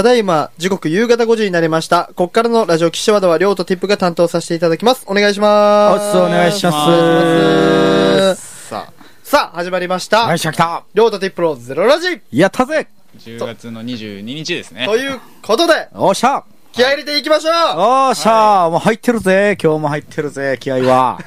[0.00, 2.10] ただいま、時刻夕方5時になりました。
[2.16, 5.04] こっからのラジオ岸和田は、りょうとティップが担当させていただきます。
[5.06, 6.16] お願いします。
[6.16, 8.92] お願いしますお願いしますさあ、
[9.22, 10.20] さあ、始まりました。
[10.20, 12.88] はい、しゃ来たりょうとティップのゼロラジやったぜ
[13.18, 14.86] 10月の22日ですね。
[14.86, 21.18] ということで、おっしゃ気合い入れていきましょうおっしゃもう入ってるぜ今日も入ってるぜ気合は。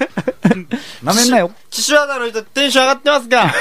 [1.04, 1.52] なめんなよ。
[1.70, 3.54] 岸和田の人テンション上がってますか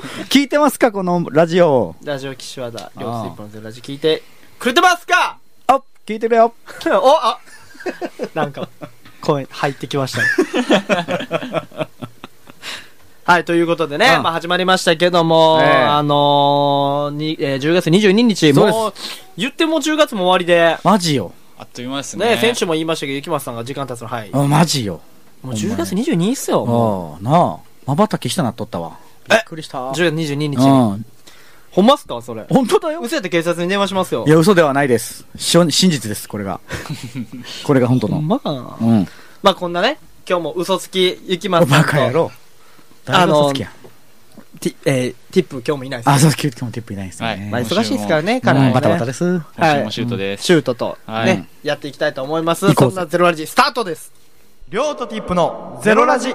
[0.30, 1.94] 聞いてますかこのラジオ。
[2.04, 4.22] ラジオ岸和田、りょうとティップのラジ聞いて
[4.58, 5.36] くれてますか？
[5.66, 6.54] あ、聞いてるよ。
[7.02, 7.38] お、あ、
[8.34, 8.68] なんか、
[9.20, 11.88] 声入ってきましたね。
[13.28, 18.94] はい、ということでね、うんまあ始まりましたけども、ええあのー、に、えー10月22日、そうですもう、
[19.36, 21.32] 言っても10月も終わりで、マジよ。
[21.58, 22.24] あっという間ですね。
[22.24, 24.30] ね、先週も言いましたけど、雪松さんが時間経つの、はい。
[24.30, 25.02] もあマジよ。
[25.44, 27.58] う10月22日っすよ、もああ、なあ。
[27.84, 28.96] まばたきしたなっとったわ。
[29.28, 29.78] びっくりした。
[29.80, 29.90] う。
[29.90, 30.56] 10月22日。
[30.56, 31.04] うん。
[31.72, 32.46] ほんまっすかそれ？
[32.48, 33.00] 本当だよ。
[33.02, 34.30] 嘘やって警察に電話しますよい。
[34.30, 35.26] や、嘘ではないです。
[35.36, 36.60] しょ真実です、これが。
[37.62, 38.26] これが本当のほん。
[38.28, 39.08] まかなうん。
[39.42, 42.32] まあこんなね、今日も嘘つき雪松さんと、バカ野郎。
[43.12, 43.70] 誰が嘘つきや？
[44.60, 46.08] ティえーティップ今日もいないです。
[46.08, 47.48] あ、そう、今日もティップいないですはいね。
[47.50, 48.74] まあ忙しいですからね、彼うんはね。
[48.74, 49.40] バタバタです。
[49.56, 50.44] 今週もシュートです。
[50.44, 52.72] シュートと、ね、はいやっていきたいと思います。
[52.72, 54.12] そんなゼロラジ、スタートです。
[54.68, 56.34] りょうとティップのゼロラジ。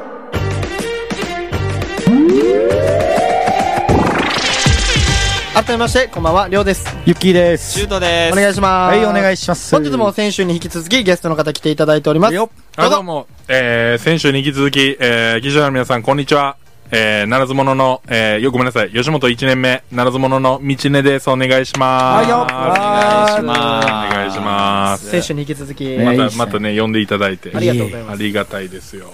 [5.54, 6.84] 改めまして、こんばんは、りょうです。
[7.06, 7.74] ゆっきーです。
[7.74, 8.34] シュートです。
[8.34, 8.96] お願いします。
[8.98, 9.76] はい、お願いします。
[9.76, 12.34] 本日も先週に引き続きゲストの方来ていただいております。
[12.34, 16.58] よどうも、えー、先週に引き続き、えー、記者の皆さん、こんにちは。
[16.96, 21.28] えー、ならず者の、えー、よ、ごめんなさい、吉本1年目、ならず者の道根です。
[21.28, 22.24] お願いします。
[22.24, 24.14] はいよお願いします。
[24.14, 25.86] お願いします先週に引き続き。
[25.86, 27.52] ねまた、またね、呼んでいただいて。
[27.56, 29.08] ありがとうございますありがたいですよ。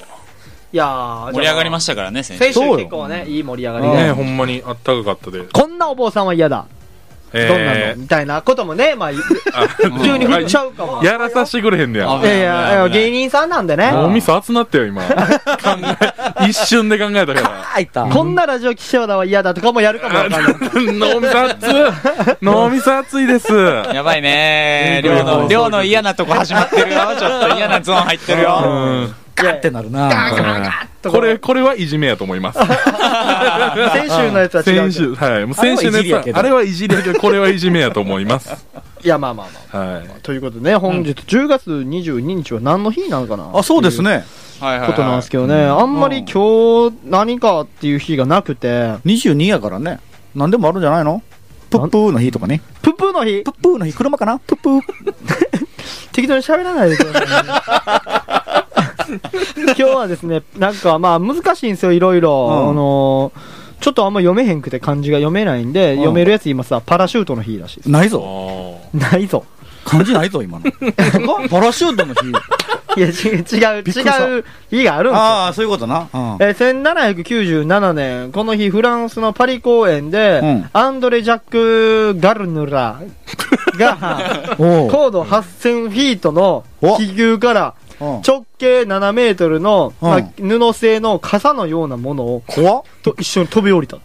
[0.74, 2.60] いやー、盛り上がりまししたからね、先先週。
[2.60, 3.88] 週結構ね、いい盛り上がり。
[3.88, 5.46] ね、ほんまにあったかかったで。
[5.46, 6.66] こんなお坊さんは嫌だ。
[7.32, 11.04] どんなのえみたいなこともね、まあ、 急ー、に振っちゃうかも。
[11.04, 12.12] やらさしてくれへんねや。
[12.12, 13.92] あいやいや芸人さんなんでね。
[13.92, 15.04] 脳みそ熱なったよ、今。
[15.04, 15.10] 考
[16.42, 17.52] え、一瞬で考えたから。
[17.76, 18.06] あ、いった。
[18.06, 20.44] こんなラジオ岸和田は嫌だとかもやるかもわかんない。
[20.74, 21.74] 脳みそ熱い
[22.42, 23.54] 脳みそ熱いです。
[23.94, 25.08] やばいねー。
[25.08, 27.00] 寮の、寮の嫌なとこ始まってるよ。
[27.20, 29.10] ちょっと嫌なゾーン入ってるよ。
[29.40, 30.88] うんガってなるな。
[31.04, 32.60] これ、これはいじめやと思います。
[32.60, 34.92] 先週のやつは違う。
[34.92, 35.46] 先週、はい。
[35.46, 38.50] もう先週のやつは、ああれれはいじりやけど、これはいじめやと思います。
[39.04, 39.86] いや、まあまあまあ。
[39.94, 40.04] はい。
[40.24, 43.50] ということでね、本日10月22日は何の日なのかな？
[43.54, 44.02] あ、そうです。
[44.02, 44.26] ね。
[44.60, 48.68] はいはいことなんですけどね、うんあんまり今日何かっていう日がなくて、
[49.06, 50.00] 22やからね。
[50.36, 51.24] 何でもあるんじゃないの？
[51.70, 52.62] プップーの日とかね。
[52.82, 53.42] プップーの日？
[53.44, 54.38] プップーの日、車かな？
[54.40, 54.82] プップー。
[56.12, 58.59] 適当に喋らないでくださいね。
[59.66, 62.48] 今日はですね、なんかまあ難しいんですよ、いろいろ。
[62.52, 67.90] うんあのーちょっとあんま読めへんくて漢字が読めないんで、ん読めるやつ今さ、パラシュートの日らしいです。
[67.90, 68.20] ないぞ。
[68.20, 69.46] おないぞ。
[69.86, 70.66] 漢字ないぞ、今の。
[71.50, 72.28] パラシュートの日。
[72.98, 75.26] いや、違う、違う、日があるんですよ。
[75.26, 76.10] ああ、そういうことな。
[76.14, 76.22] うん。
[76.42, 83.00] えー1797年、この日、フランスのパリ公演で、うんアンドレ・ジャック・ガルヌラ
[83.78, 93.98] が、 高度8000フィートのお気球からうん直径7メートルの、うんまあ布製の傘のようなものを怖っと一緒に飛び降りた。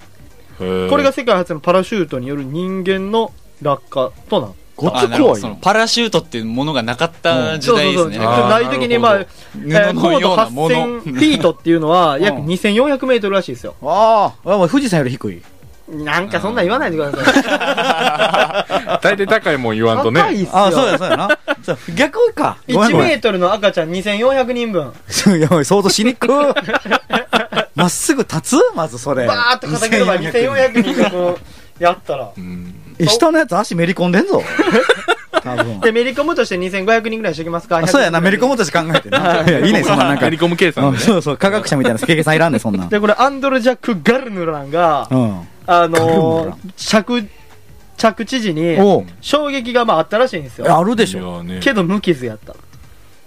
[0.61, 3.33] ーこれが、世界初のパラシュートによる人間の
[3.63, 4.53] 落下となる。
[4.77, 5.43] ごっあつ怖い。
[5.61, 8.09] パラシュートっていうものがなかった時代ですね。
[8.09, 8.25] そうそうそう。
[8.25, 9.27] あーない時に、まあ、
[9.95, 10.75] 高度ようなもの。
[10.75, 13.77] 8000フィートっていうのは約うん2400メートルらしいですよ。
[13.83, 15.43] ああ、富士山より低い。
[15.89, 17.19] なんかそんなん言わないでくださ
[18.99, 18.99] い。
[19.03, 20.21] 大体高いもん言わんとね。
[20.21, 20.51] 高いっすよ。
[20.57, 21.39] ああ、そうや、そうやな。
[21.65, 22.59] そう逆か。
[22.69, 24.93] ごめん1ごめんメートルの赤ちゃん2400人分。
[25.39, 26.31] いや、想像しにくい。
[27.75, 28.57] まっすぐ立つ？
[28.75, 29.27] まずそれ。
[29.27, 31.39] バーっと肩車2400人がこ
[31.81, 32.31] う、やったら。
[32.37, 34.41] うんえ、下のやつ足めり込んでんぞ。
[35.43, 35.81] 多分。
[35.81, 37.79] で、メリコムとして2500人ぐらいにしときますか？
[37.79, 38.51] あそうやな、めり込む。
[38.51, 39.43] むとして考えてな。
[39.43, 40.27] いや、いいね、そんななんか。
[40.27, 40.97] メリコム計算。
[40.97, 42.89] そうそう、科学者みたいな経験さんいらんねん、そんなん。
[42.89, 45.41] で、これ、アンドレ・ジャック・ガルヌランが、うん。
[45.67, 47.27] あの着、
[47.97, 48.77] 着地時に、
[49.21, 50.67] 衝撃がまああったらしいんですよ。
[50.69, 51.39] えあるでしいょ。
[51.39, 52.55] やねけど無傷やった。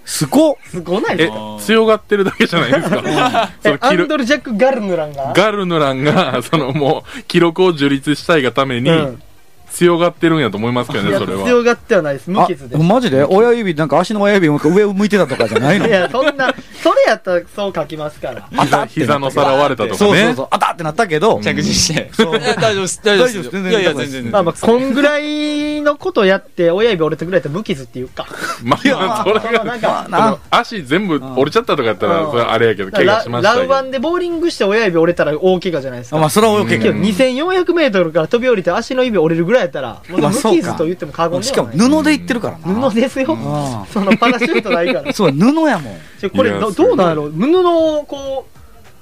[0.04, 0.54] すごっ。
[0.64, 3.50] すごないえですか、強がってるだけじゃないですか？
[3.88, 5.32] アンドレ・ジャック・ガルヌランが？
[5.36, 9.22] ガルヌランが、そのもう、記録を樹立したいがために、うん
[9.70, 11.44] 強がってるんやと思いますけどね、それは。
[11.44, 12.30] 強がってはないです。
[12.30, 12.82] 無あ傷です。
[12.82, 13.24] マジで？
[13.24, 15.86] 親指、なんか足の親指も上を向いてたとかじゃないの？
[15.86, 18.48] いや、そんな、それやったらそう書きますから。
[18.64, 19.98] 膝膝の皿割れたとかね。
[19.98, 22.10] そうそうそう、あたってなったけど、着地して。
[22.12, 24.30] そういや大丈夫です、大丈夫大丈夫です全然いやいや、全然。
[24.30, 28.26] まあまあ、こんぐらいのことやって、親指折れたぐらいだったら無傷って言うか。
[28.64, 33.54] まあまあ、それが、なんか、足全部折れちゃったとかやったら、うんそれはあれやけど、怪我ラしました。
[33.54, 36.16] ラウワンでボーリングして親指折れたら大怪我じゃないですか。
[36.16, 36.90] あまあ、それはどけど。
[36.90, 41.68] 2400メートルから飛び降りて足の指折れるぐらいらやったら、もうまあ無傷と言っても過言でしかも。
[41.70, 42.90] 布で言ってるからな。
[42.90, 43.36] 布ですよ。
[43.38, 45.12] あそのパラシュートないからあ。
[45.14, 46.30] そう、布やもん。
[46.30, 48.46] これどうなんやろ布のこ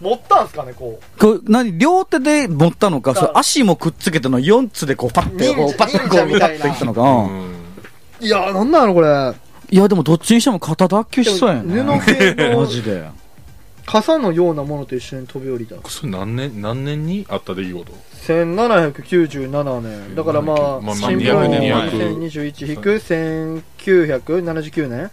[0.01, 1.19] う、持ったんすかね、こう。
[1.19, 7.29] これ、何両手で持ったのか、だそれ足もくっつけての4つでこうパッて、こうパッてこう、忍者みたいなパッていったのか。
[8.21, 9.35] いやー、なんなんやろ、これ。
[9.71, 11.83] いや、でもどっちにしても肩脱臼しそうやね。
[11.83, 13.05] 布系の マジで。
[13.87, 15.77] 傘のようなものと一緒に飛び降りた。
[15.89, 17.93] それ何年、何年にあった出来事？
[18.27, 20.15] 1797年。
[20.17, 25.11] だからまあ、まあまあ新200年前2021引く1979年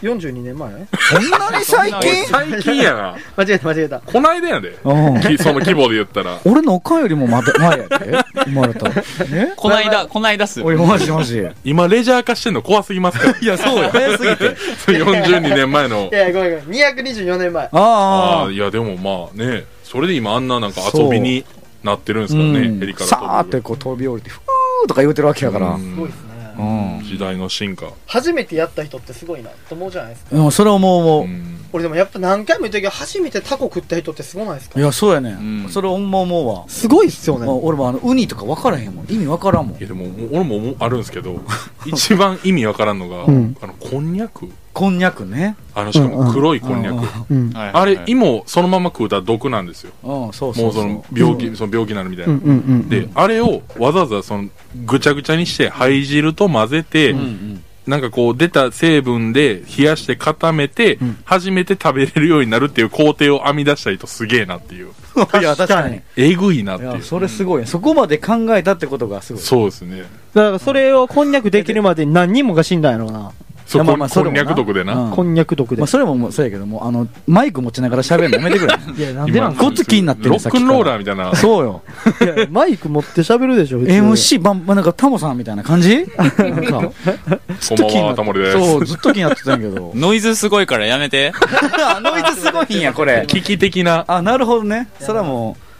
[0.00, 2.26] ?42 年前そんなに最近？
[2.30, 3.16] 最近やな。
[3.36, 4.00] 間間違えた間違えた。
[4.00, 4.78] こないだやで。
[4.84, 5.20] うん。
[5.20, 6.38] き その規模で言ったら。
[6.44, 8.24] 俺のおかんよりもまだ前やで。
[8.44, 8.88] 生まれた。
[8.88, 9.52] ね？
[9.56, 10.62] こないだ、こないだっす。
[10.62, 11.44] おい、マジマジ。
[11.64, 13.38] 今レジャー化してんの怖すぎますから。
[13.40, 13.90] いや、そうよ。
[13.90, 14.56] 早すぎて。
[14.78, 16.14] それ42年前のい。
[16.14, 16.80] やごめんごめん。
[16.80, 17.64] 224年前。
[17.64, 21.44] あああ、いやでもまあね、それで今あんななんか遊びに
[21.82, 25.74] なってるんですからね、ヘリからさーってこう飛び降りて、ふーとか言うてるわけやから。
[25.74, 26.30] うんすごいですね。
[26.58, 26.62] う
[27.02, 27.04] ん。
[27.04, 27.90] 時代の進化。
[28.06, 30.36] 初めてやった人ってすごいなって思うじゃないですか。
[30.36, 34.80] うん、それはもう、もう、うん俺でもやっぱ何回も言ったけど、初めてタコ食った人ってすごないですか？
[34.80, 35.68] いや、そうやねうんん。
[35.68, 36.64] それほんま思うわ。
[36.66, 39.04] すごいっすよねまあ俺もあの、ウニとか分からへんもん。
[39.08, 39.80] 意味分からんもんい。
[39.80, 41.38] やでも、俺も思うあるんですけど、
[41.86, 44.48] 一番意味わからんのが、うんあの、こんにゃく
[44.80, 45.56] こんにゃくね。
[45.74, 47.06] あの、しかも黒いこんにゃく。
[47.54, 49.92] あれ、芋そのまま食うたら毒なんですよ。
[50.02, 50.86] うん、そうそうそう。
[50.86, 52.32] もうその病気、その病気になるみたいな。
[52.32, 52.88] うんうんうん。
[52.88, 54.48] で、あれをわざわざその
[54.86, 57.64] ぐちゃぐちゃにして灰汁と混ぜて、うんうん。
[57.86, 64.86] なんかこう出た成分で冷やして固めて、ん初めて食べれるようになるっていう工程を編み出した人すげえなっていう。
[65.38, 66.00] いや、確かに。
[66.16, 67.02] えぐいなっていう。
[67.02, 67.66] それすごいね。
[67.66, 69.42] そこまで考えたってことがすごい。
[69.42, 70.04] そうですね。
[70.32, 73.32] だからそれをこんにゃくできるまでに何人もが死んだんやろうな。
[73.70, 74.94] そう、まあこんにゃく毒でな。
[74.94, 75.86] うんこんにゃく毒でまあ、。
[75.86, 78.74] それももうそうやけども、あの、マイク持ちながら喋るのやめてくれ。
[78.98, 81.32] いや、なんでなんごっつ気になってるロックンローラーみたいな。
[81.36, 81.82] そうよ。
[82.20, 86.04] いや、マイク持って喋るでしょ、MC バン、なんかタモさんみたいな感じ？
[86.16, 88.58] なんか、こんばんは、タモリです。
[88.58, 89.92] そう、ずっと気になってたんやけど。
[89.94, 91.32] ノイズすごいからやめて。
[91.78, 93.24] あ、ノイズすごいんや、これ。
[93.28, 94.04] 危機的な。
[94.08, 94.88] あ、なるほどね。
[94.98, 95.70] それはもう、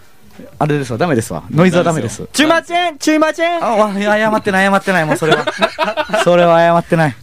[0.58, 1.42] あれですわ、ダメですわ。
[1.50, 2.28] ノイズはダメです。
[2.32, 5.44] ちゅまちんちゅまちんあ、わ、いや謝ってない、謝ってない、もうそれは。
[6.24, 7.16] それは謝ってない。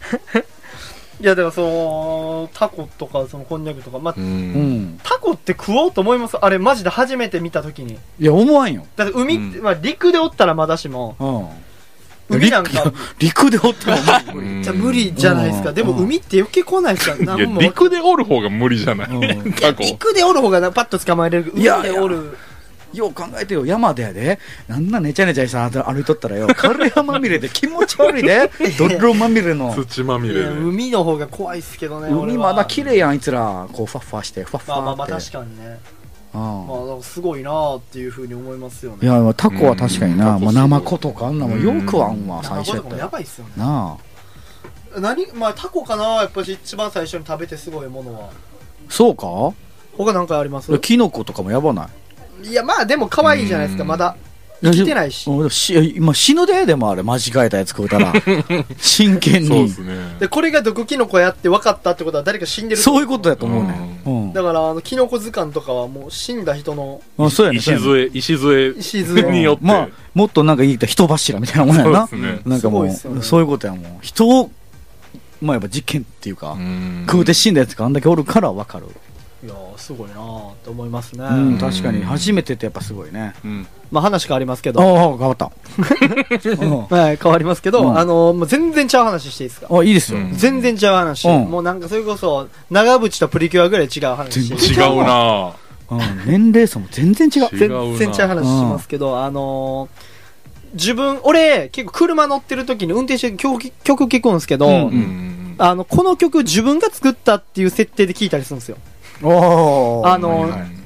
[1.20, 4.22] いや、でもその、タコとか、そのこんにゃくとか、まあう、。
[4.22, 5.00] うんん。
[5.04, 7.98] タコって食おうと思いますあれ、マジで初めて見たときに。
[8.20, 8.86] いや、思わんよ。
[8.96, 11.16] だって海って、うまあ陸でおったらまだしも、
[12.30, 12.38] うん。
[12.38, 13.98] 海なんか、陸でおっても
[14.34, 14.48] 無理。
[14.58, 15.70] うんじゃ無理じゃないですか。
[15.70, 19.08] うんでも海って余計来ないですから、いや、陸でおる方が無理じゃない？
[19.10, 19.82] うんタコ。
[19.82, 21.52] 陸でおる方がなパッと捕まえれる。
[21.54, 22.38] 海いやいやでおる。
[22.94, 24.40] よう考えてよ、山でやで。
[24.68, 28.50] なんなねちゃねちゃさ、歩いとったらよ、カレーまみれで気持ち悪いで。
[28.78, 29.74] 泥まみれの。
[29.74, 32.08] 土まみれ海の方が怖いっすけどね。
[32.14, 33.68] 俺海はまだ綺麗やん、あいつら。
[33.74, 35.08] こう、ファッファして、ファッファまあまあまあ。
[35.08, 35.80] 確かにね。
[36.34, 38.98] うんまあ、すごいなーっていうふうに思いますよね。
[39.02, 40.38] いや、タコは確かにな。
[40.40, 42.98] 生子とかあんなもんよくあんわ、最生初やったら。
[42.98, 43.52] やばいっすよね。
[43.58, 43.98] な
[44.96, 45.00] あ。
[45.00, 48.30] 何まあタコかなやっぱり一番最初に食べてすごいものは。
[48.90, 49.54] そうか？
[49.98, 50.78] 他なんかあります？
[50.80, 51.88] キノコとかもやばない？
[52.44, 54.16] いや、まあでも可愛いじゃないですか、うんまだ。
[54.62, 58.12] 生生きてないしうんし今死ぬで、でもあれ、間違えたやつ食うたら。
[58.78, 59.78] 真剣にそうです。
[59.80, 60.16] ね。
[60.20, 64.02] で、これが毒キノコやって分かったってことは誰か死んでるそういうことやと思うね。
[64.06, 64.34] うん。
[64.34, 67.60] だから、あの、キノコ図鑑とかはもう死んだ人のあそうやね。
[67.60, 69.64] 石杖、石杖石杖によって。
[69.64, 72.08] まあ、もっとなんか言いたら人柱みたいなもんやな。
[72.08, 72.42] そうですね。
[72.46, 72.90] なんかもう、
[73.22, 74.00] そういうことやもん。
[74.02, 74.50] 人を、
[75.40, 78.88] まあやっぱ実験っていうか、うん食うて死んだやつがあんだけおるからわかる。
[79.48, 81.26] いやー、すごいなーって思いますね。
[81.26, 82.04] うん、確かに。
[82.04, 83.34] 初めてってやっぱすごいね。
[83.46, 83.68] うん。
[83.92, 85.18] まあ話変わりますけああ、ど。
[85.18, 85.52] 変わった。
[86.60, 89.68] うんはい、変わりますけど、うんあのーもう全然ちゃう話していいですか？
[89.72, 90.20] あ、いいですよ。
[90.20, 91.28] うん全然ちゃう話。
[91.30, 94.42] うんもうなんかそれこそ、長渕とプリキュアぐらい違う話。
[94.44, 95.52] 全違うな
[95.90, 97.50] うん、年齢差も全然違う。
[97.58, 100.18] 全違うな然ちゃう話しますけど、あのー
[100.74, 105.56] 自分、俺、結構車乗ってる時に運転して曲曲聴くんですけど、うんうん。
[105.60, 108.78] あの、この曲自分が作ったっていう設定で聴いたりするんですよ。
[109.22, 110.78] あのーはい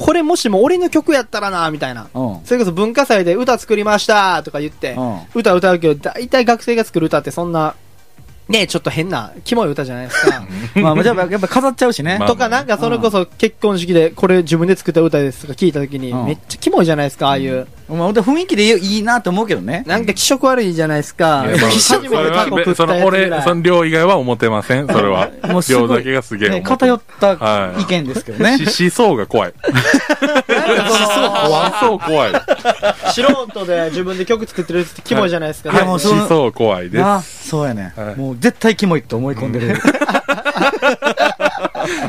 [0.00, 2.08] これもしも俺の曲やったらな、みたいな。
[2.14, 2.40] うん。
[2.44, 5.18] それこそ文化祭で歌作りましたとか言って、うん。
[5.34, 7.74] 歌歌うけど、大体学生が作る歌ってそんな、
[8.48, 10.42] ねちょっと変な、キモい歌じゃないですか。
[10.80, 12.16] まあ、じゃあやっぱ飾っちゃうしね。
[12.18, 17.68] ま あとかなんかそれこそ結婚式でこれ自分で作った歌ですとか聞いた時にうんめっちゃキモいじゃないですか、ああいう。
[17.96, 19.84] まあ、俺雰囲気でいいなと思うけどね。
[19.86, 21.44] なんか気色悪いじゃないですか。
[21.46, 23.30] いや まあ初めてタコ食ったその俺。
[23.42, 24.86] その量以外は思ってません？
[24.86, 25.28] それは。
[25.48, 26.62] もう量だけがすげえ思ね。
[26.62, 28.58] 偏ったはい意見ですけどね。
[28.66, 29.52] し思想が怖い。
[31.80, 32.32] 思想怖い。
[33.12, 35.72] 素人で自分で曲作ってるってキモいじゃないですか。
[35.72, 37.02] いやもうその思想怖いです。
[37.02, 39.80] なそうやね、はいもう絶対キモいって思い込んでる。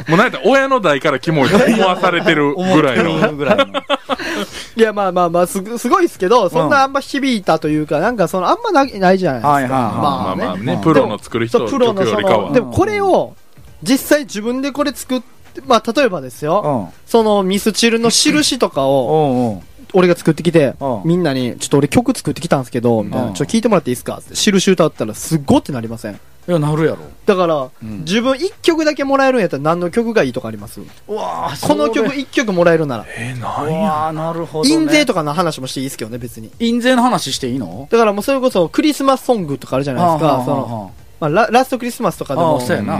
[0.08, 3.28] うなんやったら親の代からキモいと思わされてるぐらいの。
[3.28, 3.56] るぐら
[4.76, 9.50] いや、まあまあまあ、すごすごいですけど、そんなあんま響いたというか、なんかその、あんまなないじゃないですか。
[9.50, 11.60] はいはいはいまあまあねまあねまあ、プロの作る人。
[11.68, 13.36] でもこれを、
[13.84, 17.02] 実際自分でこれ作って、まあ例えばですよ、うん。
[17.06, 19.62] そのミスチルの印とかを、
[19.94, 24.18] 俺が作ってきてうん、みんなに、ちょっと俺曲作ってきたんですけど、みたいなうんちょっと聞いてもらっていいですか？
[24.18, 26.14] って印歌ったらすっごってなりません？
[26.14, 26.98] いや、なるやろ。
[27.26, 30.82] だから、うん自分一曲だけもらえるんやったら何の曲がいいとかあります？
[30.82, 33.06] うわぁこの曲一曲もらえるなら。
[33.18, 34.12] えー、うなんや。
[34.14, 34.76] なるほど、ね。
[34.76, 36.52] 印税とかの話もしていいですけどね、別に。
[36.60, 37.88] 印税の話していいの？
[37.92, 40.44] だからもうそれこそクリスマスソングとかあるじゃないですか。
[40.44, 43.00] その、まあラ、ラストクリスマスとかでもああ、そうやな。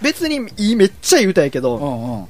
[0.00, 2.26] 別にいい、めっちゃいい歌やけど、うんうん。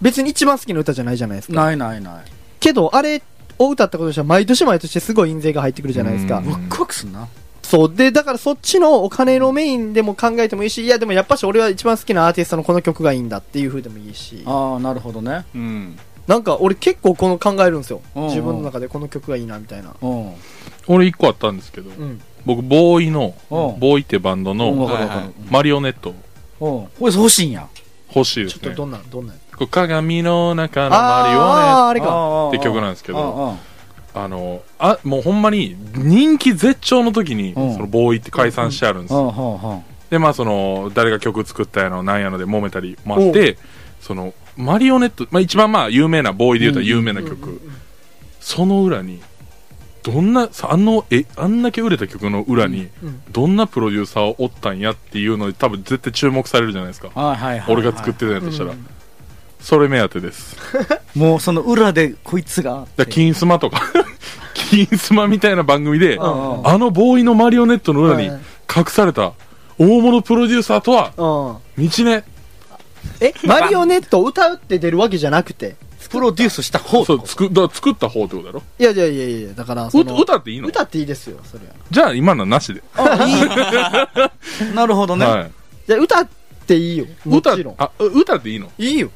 [0.00, 1.54] 別に一番好きな歌じゃないじゃないですか。
[1.54, 2.24] ないないない。
[2.64, 3.22] けど、あれ
[3.58, 6.50] を歌ったこととしては毎年毎年すごい印税が入ってくるじゃないですかうん。
[6.50, 7.28] ワクワクすんな。
[7.62, 7.94] そう。
[7.94, 14.42] で、だからそっちのお金のメインでも考えてもいいし、いやでもやっぱし俺は一番好きなアーティストのこの曲がいいんだっていう風でもいいし。
[14.46, 15.44] ああ、なるほどね。
[15.54, 15.98] うん。
[16.26, 18.00] なんか俺結構この考えるんですよ。
[18.14, 19.94] 自分の中でこの曲がいいなみたいな。
[20.00, 20.32] うん。
[20.86, 22.20] 俺一個あったんですけど、うん。
[22.46, 24.72] 僕、ボーイの、うんボーイってバンドの。
[25.50, 26.14] マリオネットうん。
[26.60, 27.68] これ欲しいんや。
[28.14, 28.60] 欲しいですね。
[28.62, 29.32] ちょっとどんな、どんな。
[29.32, 32.06] これ鏡の中のマリオネッあー、あれか。
[32.10, 33.56] あって曲なんですけど
[34.16, 37.74] あの、あ、もうほんまに人気絶頂の時に、うん。
[37.74, 39.82] そのボーイって解散してあるんですよ。
[40.10, 43.58] で、まあその、誰が曲作ったやの、なんやので揉めたりもあって、
[44.00, 47.60] その、マリオネット、まあ一番まあ有名な、ボーイで言うたら有名な曲、
[48.38, 49.20] その裏に、
[50.04, 53.22] どんな、さあの、え、あんだけ売れた曲の裏に、うん。
[53.32, 57.10] どんなプロデューサーをおったんやっていうので多分絶対注目されるじゃないですか。
[57.68, 58.74] 俺が作ってたんやとしたら。
[59.64, 60.56] うんそれ目当てです。
[61.16, 62.86] もうその裏でこいつが。
[62.96, 63.80] だ金スマとか、
[64.52, 66.22] 金スマみたいな番組で、あ
[66.76, 68.40] のボーイのマリオネットの裏にはい
[68.76, 69.32] 隠された
[69.78, 71.88] 大物プロデューサーとは、うん。
[71.88, 72.24] 道ね。
[73.20, 75.76] え、マリオネットを歌うって出るわけじゃなくて。
[76.10, 78.62] プロデュースした方そう、作だ作った方ってことだろ？
[78.78, 80.68] いやいやいやいや、だからそうの、歌っていいの？
[80.68, 81.72] 歌っていいですよ、それは。
[81.90, 82.82] じゃあ今のはなしで。
[82.96, 84.74] あ、いい。
[84.76, 85.24] なるほどね。
[85.26, 85.50] はい。
[85.88, 86.28] じゃあ歌っ
[86.66, 87.06] ていいよ。
[87.24, 87.74] も歌ちろん。
[87.78, 88.70] あ、う歌っていいの？
[88.78, 89.10] いいよ。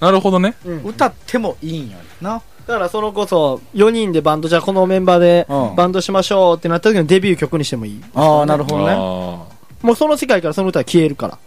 [0.00, 0.54] なるほどね。
[0.64, 0.82] うん。
[0.84, 2.42] 歌ってもいいんやな。
[2.66, 8.00] だからそのこそ、4人でバンド、じゃあこのメンバーでうんバンドしましょうってなった時のデビュー曲にしてもいい。
[8.14, 8.92] ああ、なるほどね。
[8.92, 8.96] あ
[9.80, 11.38] もうその世界からその歌は消えるから。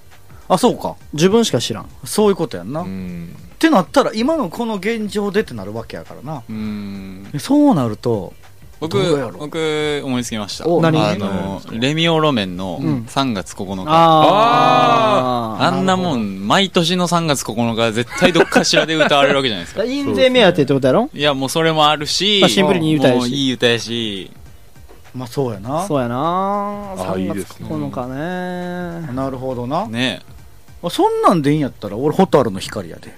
[0.49, 0.95] あ、そうか。
[1.13, 1.85] 自分しか知らん。
[2.03, 2.81] そういうことやんな。
[2.81, 3.35] ーうっん。
[3.59, 6.41] てなったら、今のこの現状でってなるわけやからな。
[6.49, 7.31] うん。
[7.39, 8.33] そうなると、
[8.81, 10.65] 僕僕、思いつきました。
[10.65, 13.85] あの、レミオロメンのうん3月9日。
[13.87, 19.83] ああんなもん、毎年の3月9日絶対どっかしらで歌われるわけじゃないですか。
[19.83, 21.11] 印税目当てってことやろ？
[21.13, 24.31] いや、もうそれもあるし、まあシンプルにいい歌やしもういい歌やし、
[25.13, 25.85] まあそうやな。
[25.87, 29.13] そうやなあ3月いいですね9日ね。
[29.13, 29.85] なるほどな。
[29.85, 30.23] ね。
[30.81, 33.13] あそんなんでいいんやったら、俺、ホタルの光やで。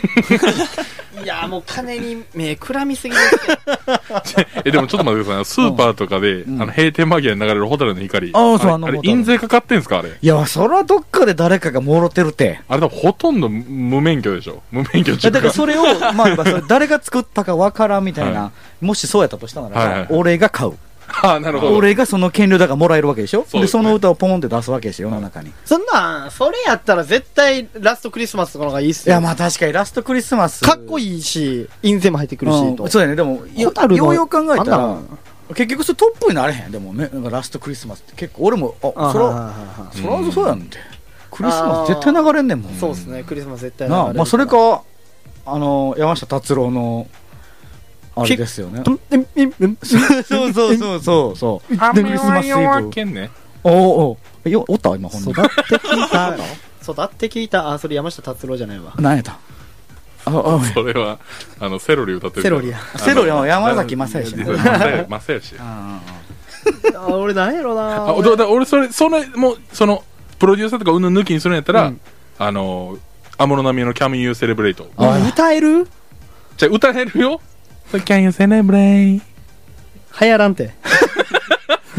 [1.22, 3.58] いや、もう金に目くらみすぎですよ。
[4.64, 5.44] え、でもちょっと待ってください。
[5.44, 8.30] スーパーとかで、うんあの、閉店間際に流れるホタルの光。
[8.32, 9.98] ああそうれあのホタル印税かかってんすか？
[9.98, 10.10] あれ。
[10.20, 12.60] いや、そらどっかで誰かがもろてるて。
[12.68, 15.82] あれ多分ほとんど無免許でしょ無免許っていうだからそれを、
[16.14, 20.72] まあ、それ誰が作ったかわからんみたいな、 はもしそうやったとしたならば、はいはい俺が買う。
[21.22, 21.76] ああ、なるほど。
[21.76, 23.42] 俺がその権利だからもらえるわけでしょ？
[23.42, 25.50] でそうですねその歌をポンって出すわけですよ、世の中に。
[25.50, 29.14] いそんなん、それやったら絶対ラストクリスマスとかの方がいいっすよ。
[29.14, 30.64] や、まあ確かにラストクリスマス。
[30.64, 33.16] かっこいいし、印税も入ってくるし、とうんそうやね。
[33.16, 34.98] でも、ようよう考えたら
[35.54, 36.70] 結局それトップになれへん。
[36.70, 39.54] でもね、なんかラストクリスマスって結構、俺も、あ、そら、
[39.92, 40.78] そらそうやんて。
[41.30, 42.74] クリスマス絶対流れんねんもん。
[42.74, 44.82] そうですね、クリスマス絶対流れるまあそれか、
[45.46, 47.08] あの、山下達郎の、
[48.16, 48.82] あれですよね。
[48.84, 51.74] そうそうそうそうそう。
[51.78, 52.52] 雨クリスマスイ
[53.04, 53.30] ブね。
[53.62, 55.44] おおおえよ、おった今ほんに育っ。
[55.44, 56.34] て聞いた。
[56.82, 57.72] 育って聞いた？
[57.72, 58.94] あ、それ山下達郎じゃないわ。
[58.98, 59.32] 何やった？
[59.32, 59.38] あ、
[60.26, 61.18] あ、それは、
[61.60, 62.42] あの、セロリ歌ってる。
[62.42, 62.78] セロリや。
[62.96, 65.54] セロリは山崎正義ね正義。
[65.60, 66.00] あ
[66.96, 70.02] あ、俺なんやろなあ、だだ俺、それ、その、もう、その、
[70.38, 72.00] プロデューサーとかうんぬん抜きにするんやったら、うん
[72.38, 72.98] あの、
[73.36, 74.84] 安室奈美恵の Can You Celebrate？
[74.96, 75.86] あ歌える？
[76.56, 77.40] じゃあ歌えるよ
[77.98, 79.20] ?Can You Celebrate?
[80.20, 80.74] 流行らんて。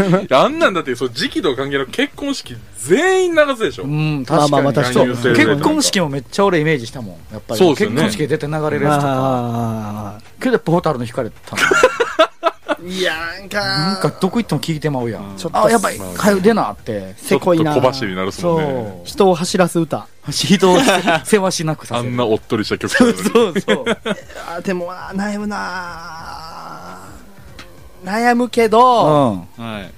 [0.01, 3.83] いやあんなんだって、そう、時期と関係なく結婚式全員流すでしょ。
[3.83, 4.51] うん、まあ確かに。
[4.51, 7.33] まあまあ確そうかに結婚式もめっちゃ俺イメージしたもん。
[7.33, 7.59] やっぱり。
[7.59, 9.07] そうですよね結婚式で出て流れるやつとか。
[9.07, 11.61] あけどやっぱホタルの光たの。
[11.61, 12.50] ー
[12.83, 15.35] いやんかなんかどこ行っても聞いてまうやん。
[15.37, 17.13] ちょっとあ、やばい、かゆ出なって。
[17.17, 19.01] せこいなちょっと小走りになるっすもんね。
[19.05, 20.07] 人を走らす歌。
[20.29, 20.77] 人を
[21.23, 22.09] 世話しなくさせる。
[22.09, 23.85] あんなおっとりした曲そうそうそう。
[24.57, 26.99] あでもな悩むな
[28.03, 29.63] 悩むけど、うん。
[29.63, 29.91] はい。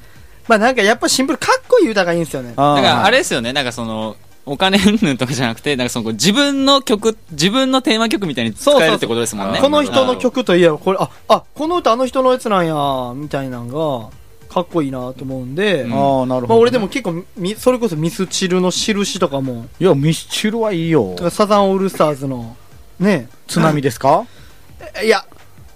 [0.48, 2.54] まあなんかやっぱシンプルかっこいい歌がいいんですよね。
[2.58, 9.60] あだからあれれですよね、なんかその、お金うんぬんとかじゃなくて、なんかその自分の曲、自分のテーマ曲みたいに使えるってことですもんね。
[9.62, 14.10] この人の曲といえば、これ、あ、あ、この歌あの人のやつなんや、みたいなのが、
[14.54, 16.48] かっこいいなと思うんで、うんああ、なるほどね。
[16.50, 21.24] まあ俺でも結構、みそれこそミスチルの印とかも、いや、ミスチルはいいよと。
[21.24, 22.56] かサザンオールスターズの、
[23.00, 24.26] ね、津波ですか？
[25.04, 25.26] いや、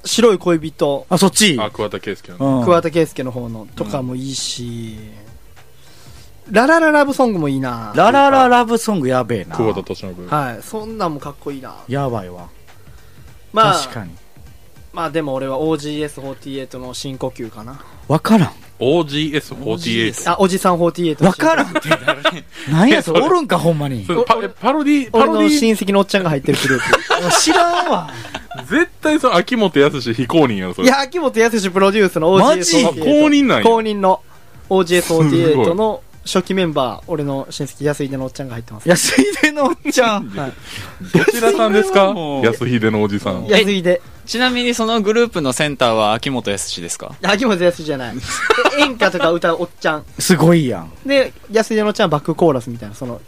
[0.05, 1.57] 白い恋人、あ、そっち。
[1.59, 2.59] あ、桑田佳祐の。
[2.59, 4.97] うん桑田佳祐の方のとかもいいし、
[6.51, 9.56] ララララブソングもいいなララララブソングやべえな。
[9.56, 10.27] 久保田敏信。
[10.27, 12.50] はい、そんなんもかっこいいなやばいわ。
[13.54, 14.12] まあ、確かに。
[14.94, 17.80] まあでも俺は OGS48 の深呼吸かな。
[18.08, 18.51] わからん。
[18.80, 20.32] OGS48。
[20.32, 21.24] あ、おじさん48。
[21.24, 21.80] わからんって。
[22.72, 24.13] 何やそれ、おるんか、ほんまにそ。
[24.13, 28.12] れパパロディ、パロディ、親戚のおっちゃんが入ってるグルー知らんわ。
[28.70, 30.82] 絶対その秋元康非公認やろ、そプ。
[30.84, 30.88] れ。
[30.88, 32.88] いや、秋元康プロデュースのマジ？OGS48。
[32.88, 34.22] あ公認なんや公認の
[34.68, 38.88] すご OGS48 いの初期メンバー、俺の親戚安井でのおっちゃんが入ってます。
[38.89, 40.29] 安いでのおっちゃん。
[40.38, 40.53] はい。
[41.17, 42.13] どちらさんですか？
[42.13, 43.46] もう安秀のおじさん。
[43.48, 44.01] 安井で。
[44.25, 47.15] ちなみにそのグループのセンターは秋元康ですか？
[47.24, 48.15] 秋元康じゃない。
[48.79, 50.05] 演歌とか歌うおっちゃん。
[50.19, 50.91] すごいやん。
[51.05, 53.22] で、安井でのおっちゃんはバックコーラスみたいな、その、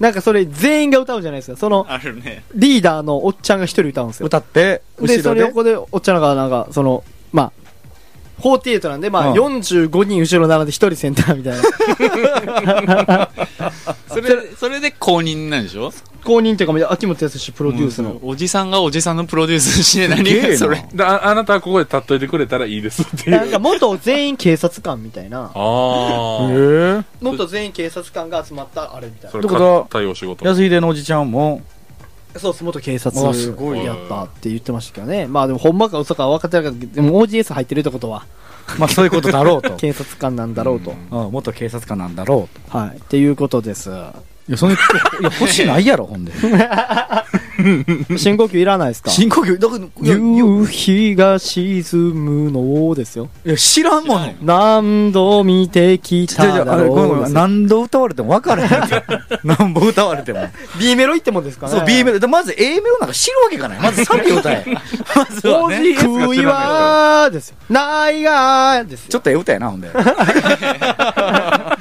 [0.00, 1.58] なんかそれ全員が歌うじゃないですか。
[1.58, 2.42] その、あるね。
[2.54, 4.26] リーダーのおっちゃんが一人歌うんですよ。
[4.26, 5.40] 歌って、後で、そろで。
[5.42, 7.52] の横でおっちゃんがなんか、その、まあ、
[8.40, 13.30] 48なんで、まあ、うん45人後ろ並んで1人センターみたいな。
[14.08, 15.92] それ、それで公認なんでしょ？
[16.24, 18.18] 公認っていうか、まあ秋元康プロデュースの。
[18.22, 20.84] おじさんがおじさんのプロデュースして何すげえなそれ？
[20.92, 23.36] でああなたはここで立っといてくれたらいいですっていう。
[23.36, 25.42] なんか元全員警察官みたいな。
[25.42, 26.48] ああ。
[26.50, 27.02] へえ。
[27.20, 29.30] 元全員警察官が集まったあれみたいな。
[29.30, 30.44] それってことは対応仕事。
[30.46, 31.62] 安いでのおじちゃんも、
[32.38, 35.26] そうです、元警察うわすごいやったって言ってましたけどね。
[35.26, 38.26] まあでも、ほんまか嘘か分かってなかったけど、でも OGS 入ってるってことは、
[38.78, 39.74] まあそういうことだろうと。
[39.76, 40.94] 警察官なんだろうと。
[41.10, 42.78] うん、元警察官なんだろうと。
[42.78, 42.96] はい。
[42.96, 43.90] っていうことです。
[44.48, 44.76] いや、その、い
[45.22, 46.32] や、欲しないやろ、ほんで。
[48.16, 49.10] 深呼吸いらないですか？
[49.10, 51.82] 深呼吸、だから、夕日が沈
[52.14, 53.28] むのですよ。
[53.44, 54.32] いや、知らんもの。
[54.42, 57.32] 何度見てきただあれごめんごめろう。
[57.32, 58.80] 何度歌われても分からへん。
[59.44, 60.48] 何本歌われても。
[60.78, 61.72] B メロ言ってもですかね。
[61.72, 62.18] そう、B メロ。
[62.18, 63.80] でまず A メロなんか知るわけがない。
[63.80, 64.64] まずサビ歌え。
[65.16, 65.90] まずはね。
[65.90, 67.56] いらはですよ。
[67.70, 69.10] ないがーですよ。
[69.10, 69.88] ちょっとええ歌やな、ほんで。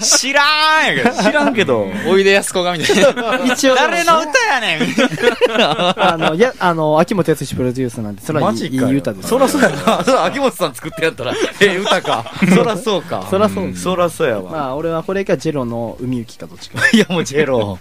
[0.05, 1.23] 知らんやけど。
[1.23, 1.87] 知らんけど。
[2.07, 3.39] おいでやすこがみたいな。
[3.53, 8.91] 一応、誰の歌やねんみたいなあの、や、あの、秋元康プロデュースなんで、それはいいいマジかよ。
[8.93, 9.29] い歌です。
[9.29, 10.03] そらそうやな。
[10.03, 12.25] そら秋元さん作ってやったら、ええ歌か。
[12.53, 13.27] そらそうか。
[13.29, 14.51] そらそうそらそうやわ。
[14.51, 16.79] まあ、俺はこれかジェロの海行きかどっちか。
[16.93, 17.79] いや、もうジェロ。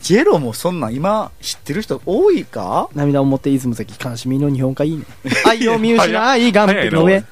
[0.00, 2.88] ジェロもそんなん今知ってる人多いか？
[2.94, 5.04] 涙を持って出雲崎悲しみの日本海いいね。
[5.46, 7.24] 愛を見失い、岸壁の上。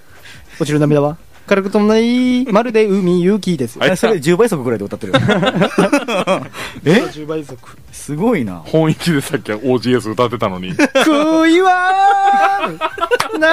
[0.59, 3.81] 落ちる涙は、軽くともない、まるで海行きですよ。
[3.83, 5.19] はいえそれ10倍速ぐらいで歌ってるよ。
[6.85, 7.59] え？10倍速。
[7.93, 8.63] すごいな。
[8.65, 10.75] 本気でさっきは OGS 歌ってたのに。
[10.75, 12.71] 悔いは、
[13.39, 13.49] な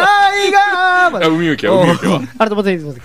[0.48, 2.22] いが海行きは、海行きは。
[2.38, 3.00] あれとも全然悲し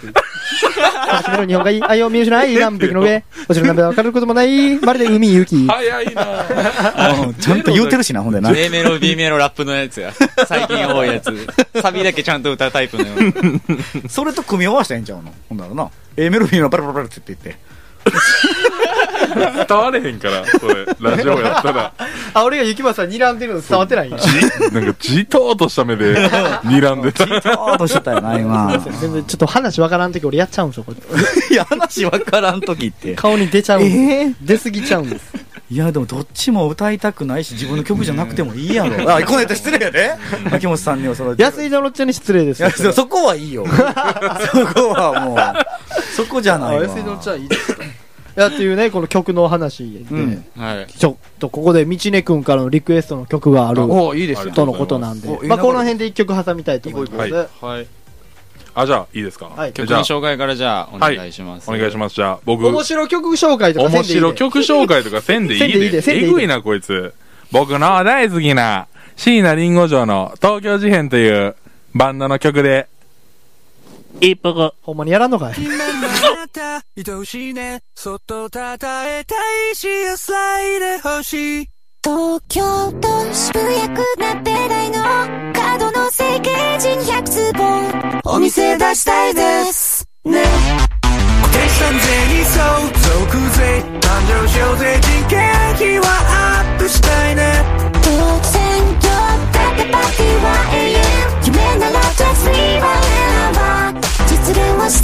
[1.32, 3.24] みの日本海、愛を見失い、岸壁の上。
[3.48, 5.66] 落ちる涙は軽くこともない、まるで海行き。
[5.68, 8.50] 早いなうん ちゃんと言うてるしな、ほんでな。
[8.56, 10.12] A メロ、B メロ、ラップのやつや。
[10.46, 11.46] 最近多いやつ。
[11.80, 13.14] サビだけちゃんと歌うタイプのよ。
[14.08, 15.32] それと組み合わせたらええんちゃうの？
[15.48, 15.88] ほんならな。
[16.16, 17.56] A メロ B メロパラパラパラって言って。
[19.68, 20.86] 伝われへんから、それ。
[21.00, 21.92] ラジオやったら。
[22.34, 24.08] あ、俺が雪松さん睨んでるの伝わってない？
[24.08, 24.18] んや。
[24.72, 26.14] なんか、じとーとした目で、
[26.64, 27.26] 睨んでた。
[27.26, 28.78] ちょっとしてたよな、今。
[29.00, 31.54] 全然ちょっと話わからんとき俺やっちゃうんですよ、これ。
[31.54, 33.14] いや、話わからん時って。
[33.14, 33.96] 顔に出ちゃうんです。
[33.96, 35.24] え出すぎちゃうんです。
[35.68, 39.12] いや、でもどっちも歌いたくないし、自分の曲じゃなくてもいいやろ。
[39.12, 40.14] あ、この人失礼やで。
[40.52, 41.34] 秋元さんにはその。
[41.36, 42.76] 安井のろっちゃんに失礼ですよいや、。
[42.76, 43.66] そそこはいいよ。
[43.66, 43.72] そ
[44.68, 45.38] こはもう、
[46.14, 46.82] そこじゃあないわ。
[46.84, 47.82] 安井のろっちゃんいいですか？
[47.82, 47.86] い
[48.36, 50.86] や、っていうね、この曲の話で、うんはい。
[50.86, 54.52] ちょっとここで道根くんからのリクエストの曲があるおいいですよ。
[54.52, 57.26] とのことなんでお、いいなまあこの辺で一曲挟みたいと思います。
[57.26, 57.86] いいこはい。
[58.78, 59.46] あ、じゃあ、いいですか？
[59.46, 61.70] はい曲じゃあ、の紹介からじゃあ、お願いします。
[61.70, 62.14] お願いします。
[62.14, 65.90] じゃあ、僕、面白曲紹介とかせん面でいいで白曲紹介とかせんでいいせんでいいで。
[65.90, 67.14] でせんでいいでえぐいな、こいつ。
[67.52, 71.56] 僕の大好きな、椎名林檎城の東京事変という
[71.94, 72.88] バンドの曲で、
[74.20, 74.72] 一服。
[74.82, 75.54] ほんまにやらんのかい？
[75.54, 78.90] 愛おしいねそっと称えた
[79.72, 81.68] いし野菜で欲しい。
[82.02, 85.02] 東京都渋谷区なべ台の
[85.52, 87.52] 角の整形人100坪。
[88.24, 90.06] お店出したいです。
[90.24, 90.44] ね。
[91.42, 91.98] 固定資産税
[92.38, 92.96] に相続
[93.56, 95.36] 税誕生賞税人件
[95.74, 96.04] 費は
[96.62, 97.42] アップしたいね。
[97.92, 98.54] 独占
[99.02, 99.08] 業
[99.52, 100.96] だってパーティーは永遠。
[101.46, 103.35] 夢ならジャスミーは選ば
[104.46, 105.02] 実現はし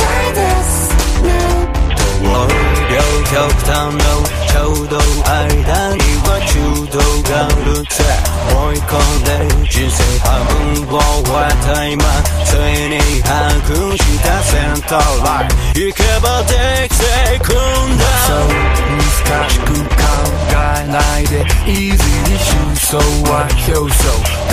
[2.24, 2.26] 我
[2.92, 2.94] 有
[3.30, 3.32] 腳
[3.62, 4.04] 透路，
[4.48, 4.52] 抽
[4.86, 4.94] 到
[5.26, 5.30] 挨
[5.66, 6.50] 打抑或超
[6.86, 7.30] 到教
[7.64, 7.94] 律者，
[8.48, 8.52] 愛
[8.86, 8.90] 抗
[9.24, 9.26] 你
[9.68, 10.50] 人生半分
[10.86, 10.92] 過
[11.32, 11.34] 話
[11.66, 12.04] 題嘛，
[12.44, 12.58] つい
[12.88, 13.28] に白
[13.66, 16.52] くしたセンターライン行けばで
[16.88, 17.02] きて
[17.40, 17.54] くん
[17.98, 18.36] だそう
[18.92, 20.00] 難しく考
[20.50, 20.54] え
[20.88, 21.30] ないで
[21.66, 23.34] イージーに真相は
[23.66, 24.02] 表層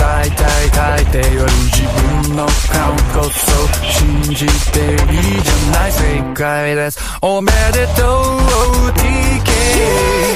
[0.30, 1.84] 体大抵は自
[2.24, 3.38] 分の感こそ
[3.90, 5.89] 信じていいじゃない
[6.40, 10.29] 正解ですおめでとう TK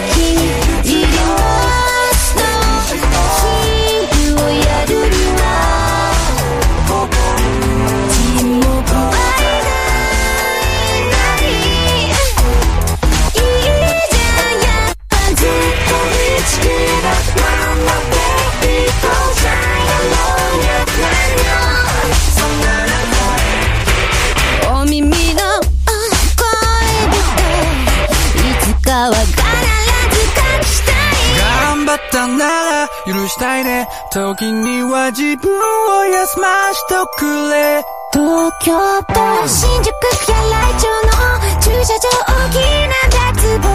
[33.15, 33.87] 許したいね。
[34.13, 37.85] 時には自分を休ましとくれ。
[38.13, 38.73] 東京
[39.03, 39.15] 都
[39.47, 39.87] 新宿
[40.29, 41.13] や来町の
[41.61, 42.55] 駐車場大き
[42.89, 42.95] な
[43.33, 43.69] 脱帽。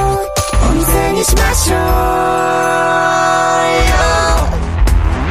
[0.70, 1.82] お店にしましょうよ。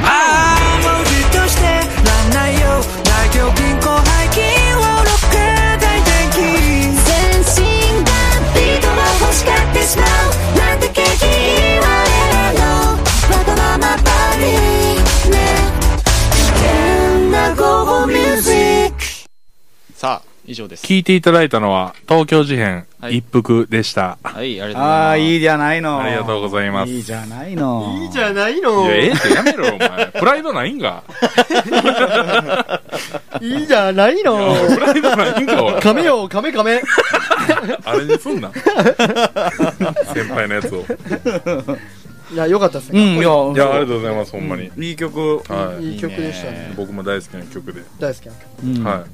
[0.05, 0.59] ああ
[1.33, 1.88] として
[20.49, 20.87] 以上です。
[20.87, 24.17] 聞いていただいたのは、東京事変はい一服でした。
[24.23, 24.83] はい、ありがとうございます。
[24.83, 26.01] ああ、いいじゃないの。
[26.01, 27.99] ありがとうございますいいじゃないの。
[28.03, 30.07] いいじゃないいのや、ええってやめろよ、お前。
[30.07, 31.05] プライドないんか。
[33.43, 35.81] いいじゃないのプライドないんか、おい。
[35.83, 36.81] 亀よ、亀亀。
[37.85, 38.51] あれにすんな。
[40.15, 40.83] 先輩のやつを。
[42.33, 43.21] いや、よかったですうん、ね。
[43.21, 44.71] いや、いや、ありがとうございます、ほんまに。
[44.79, 45.43] いい曲。
[45.49, 45.93] はい。
[45.93, 46.73] いい曲でしたね。
[46.75, 47.83] 僕も大好きな曲で。
[48.01, 48.45] 大好きな曲。
[48.65, 49.05] うんは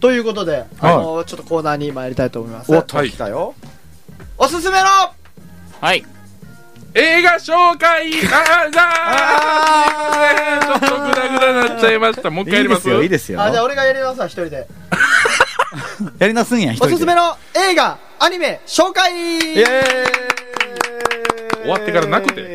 [0.00, 2.74] ということで、あの、ちょっとコーナーに参りたいと思います。
[2.74, 3.54] おっと、来たよ。
[4.36, 4.86] おすすめの
[5.80, 5.98] はい。
[5.98, 6.04] い。
[6.94, 8.88] 映画紹介 あーじゃ
[10.74, 12.30] あちょっとグダグダになっちゃいました。
[12.30, 12.88] もう一回やります？
[12.88, 13.42] いいですよ、いいですよ。
[13.42, 14.66] あ、じゃあ俺がやりますわ、一人で。
[16.18, 16.94] やりなすんや、一人で。
[16.94, 19.16] おすすめの映画、アニメ、紹介イ
[19.60, 20.47] エーイ
[21.68, 22.54] 終わってからなくて。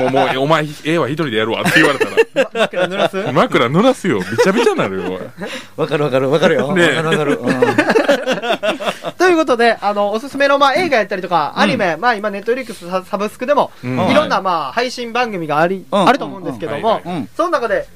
[0.00, 2.50] もう、もう、お前、ええわ、一人でやるわって言われたら。
[2.54, 3.32] 枕濡らす？
[3.32, 4.18] 枕濡らすよ。
[4.20, 5.20] びちゃびちゃになるよ、
[5.76, 6.68] わかるわかるわかるよ。
[6.68, 7.38] わかねえるわかる。
[7.38, 7.58] うん
[9.18, 17.02] ということで、あの、おすすめの、まあ、映画やったりとか、アニメ、まあ、今、ネットフリックスササブスクでも、うんいろんな、まあ、配信番組があり、うんあると思うんですけども。
[17.36, 17.86] その中で、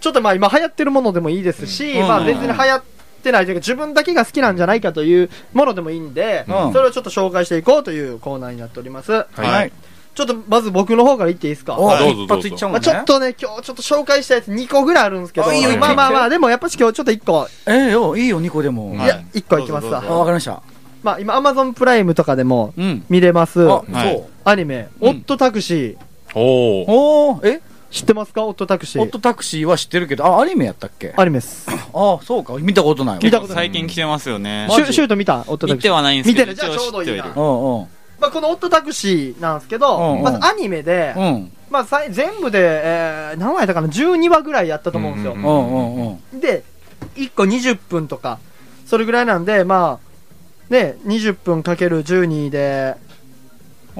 [0.00, 2.97] ちょっとまあ、今流行ってるものでもいいですし、うんまあ、別に流行って
[3.32, 9.12] ないというか、自分だけが好きなんじゃないかというものでもいいんで、うんそれをちょっと紹介していこうというコーナーになっております。
[9.12, 9.72] はいはい。
[10.14, 11.78] ちょっと、まず僕の方から言っていいですか？
[11.78, 12.92] おどうぞどうぞ一発いっちゃうまあ、のね。
[12.92, 18.96] ちょっとね、今日ちょっと紹介したやつ2個ぐらいあるんですけど、あいいよまあまあまあ、でもやっぱし今日ちょっと1個、ええよ、いいよ、2個でも。
[18.96, 20.16] はいいや、1個いきますわどうぞどう。
[20.16, 20.62] あ、わかりました。
[21.04, 23.04] まあ今、アマゾンプライムとかでもうん。
[23.08, 24.24] 見れます、あ、はいそう。
[24.44, 25.96] アニメ、うんオットタクシー。
[26.34, 26.84] おー。
[26.88, 27.60] おー、え？
[27.90, 28.44] 知ってますか？
[28.44, 29.02] オットタクシー。
[29.02, 31.14] オットタクシーは知ってるけど、あ、アニメやったっけ？
[31.16, 31.66] あアニメです。
[31.70, 32.54] あ、そうか。
[32.58, 33.20] 見たことないわ。
[33.22, 33.66] 見たことない。
[33.68, 34.68] 最近来てますよね。
[34.70, 35.40] シュシュート見た？
[35.40, 35.92] オットタ見てクシー。
[35.92, 37.24] はないんですけど、見てるじゃあちょうどいいな。
[37.34, 37.86] うんうん。
[38.20, 41.52] まあこのオットタクシーなんですけど、まずアニメで、うん。
[41.70, 45.32] まあさい全部で、えー、何話やったかな ?12 話ぐらいやったと思うんですよ。
[45.32, 46.40] うんうんうんうん。
[46.40, 46.64] で、
[47.16, 48.38] 1個20分とか、
[48.86, 52.96] それぐらいなんで、まあ、ね、20分かける12で、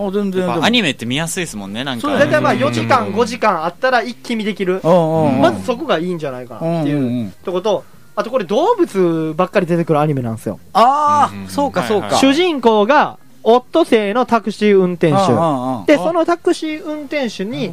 [0.06, 0.64] あ、全然。
[0.64, 2.08] アニメって見やすいですもんね、なんか。
[2.08, 4.80] そう大体まあうん4時間、5時間あったら一気見できる。
[4.84, 7.84] まずそこがいいんじゃないかなっていうとこと、
[8.16, 10.58] あとこれ動物ばっかり出てくるアニメなんですよ。
[10.72, 12.16] ああ、そうかそうか。
[12.16, 15.86] 主人公が、オットセイのタクシー運転手。
[15.86, 17.72] 手で、そ、のタクシー運転手に。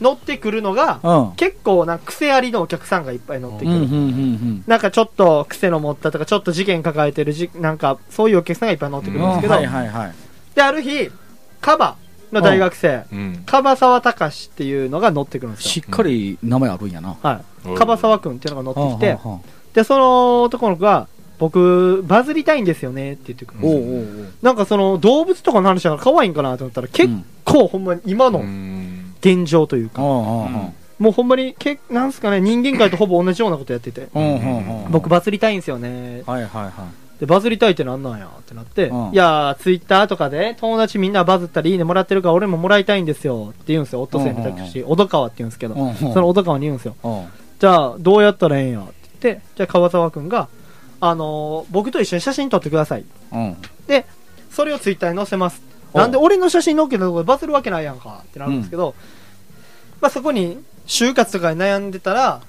[0.00, 1.32] 乗ってくるのが、うん。
[1.32, 3.78] 結構な癖ありのお客さんがいっぱい乗ってくる。
[4.66, 9.20] なんかちょっと癖の持ったとか、ちょっと事件抱えてるじ、なんかそういうお客さんがいっぱい乗ってくうん。
[9.22, 10.12] るんですけど、はいはいはい。
[10.54, 11.10] で、ある日、
[11.60, 11.96] カバ
[12.32, 13.42] の大学生、うん。
[13.46, 15.70] 樺沢隆っていうのが乗ってくるんですよ。
[15.70, 17.16] しっかり名前あるんやな。
[17.22, 17.74] はい。
[17.76, 19.40] 樺沢くんっていうのが乗ってきて、うん
[19.74, 23.80] で、その男の子が、僕、バズりたいんですよねって言ってくるんですよ。
[23.80, 29.14] おうおうおうなんかその動物とかの話だから可愛いんかなと思ったら結構ほんまに今うのん。
[29.20, 36.24] 現状というか、うんうんうんもうほんまにけ、なんすかね、人間界とほぼ同じようなことやってて、うんうんうん僕バズりたいんですよね。
[36.26, 36.72] はいはいはい。
[37.20, 44.02] で、バズりたいってなんなんやってなって、うんいやー、ツイッターとかで友達みんなバズったらいいねもらってるから俺ももらいたいんですよって言うんですよ。
[44.02, 46.96] オットセイのタクシー、小戸川って言うんですけど、うんうんその小戸川に言うんですよ。
[47.02, 47.26] うん
[47.58, 50.48] じゃあ、どうやったらええんやって言って、じゃあ川沢くんが、
[51.00, 53.04] あのー僕と一緒に写真撮ってください。
[53.32, 53.56] うん。
[53.88, 54.06] で、
[54.50, 55.60] それをツイッターに載せます。
[55.92, 58.94] おなんで俺の写真載っけたところでバズるわけないやんかってなるんですけど、
[60.00, 62.40] まあそこに、就活とかに悩んでたら、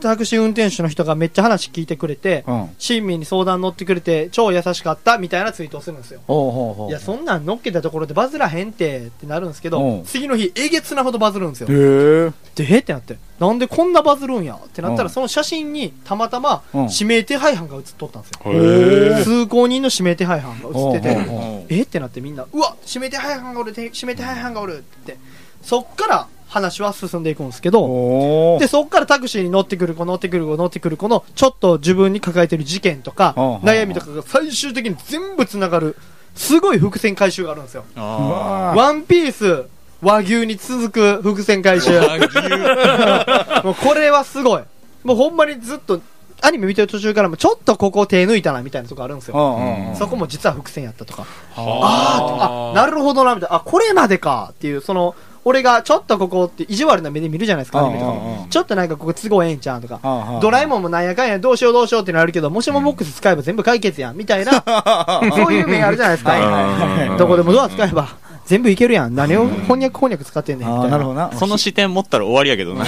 [0.00, 2.70] タクシー運転手の人がめっちゃ話聞いてくれて、うん。
[2.78, 6.20] 親身に相談乗ってくれて、超優しかったみたいなツイートをするんですよ。
[6.26, 6.88] ほうほうほう。
[6.88, 11.68] いや、そんなん乗っけたところでバズらへんってってなるんですけど、うん次の日、えげつなほどバズるんですよ。
[11.68, 12.32] へえ。
[12.54, 18.52] で、えってなって、なんでこんなバズるんやってなったら、うんその写真にたまたまうん指名手配犯が写っとったんですよ。
[18.52, 19.24] へえ。
[19.24, 25.24] 通行人の指名手配犯が写ってて、えってなってみんな、うわ指名手配犯がおる、て指名手配犯がおるって言って、
[25.62, 35.96] そっから話は進んでいくんですけど、おで、そっからタクシーに乗ってくる子、乗ってくる子、乗ってくる子の、ちょっと自分に抱えてる事件とか、うん悩みとかが最終的に全部繋がる、
[36.34, 37.84] すごい伏線回収があるんですよ。
[37.96, 39.66] あワンピース、
[40.02, 42.00] 和牛に続く伏線回収。
[43.64, 44.62] もうこれはすごい。
[45.04, 46.00] もうほんまにずっと、
[46.42, 49.36] アニメ見てる途中からもちょっとここ手抜いたなみたいなとこあるんですよ。
[49.36, 49.96] うんうんうん。
[49.96, 51.26] そこも実は伏線やったとか。
[51.56, 53.56] ああ、なるほどな、みたいな。
[53.56, 55.14] あ、これまでかっていう、その、
[55.48, 57.78] 俺がちょっとここって意地悪な目で見るじゃないですか、
[58.50, 60.00] ちょっとなんかここ都合ええんちゃうんとか。
[60.02, 64.52] うんうんドラえもんもなんやかんやどうしようどうしようってなるけど、もしもボックス使えば全部解決やん、みたいな、
[65.36, 66.32] そういう面あるじゃないですか。
[66.32, 67.18] はいはい。
[67.18, 68.08] どこでもドア使えば
[68.46, 69.14] 全部いけるやん。
[69.14, 70.96] 何を翻訳翻訳使ってんねん、みああ、たいな。
[70.96, 71.30] なるほどな。
[71.32, 72.84] その視点持ったら終わりやけどな。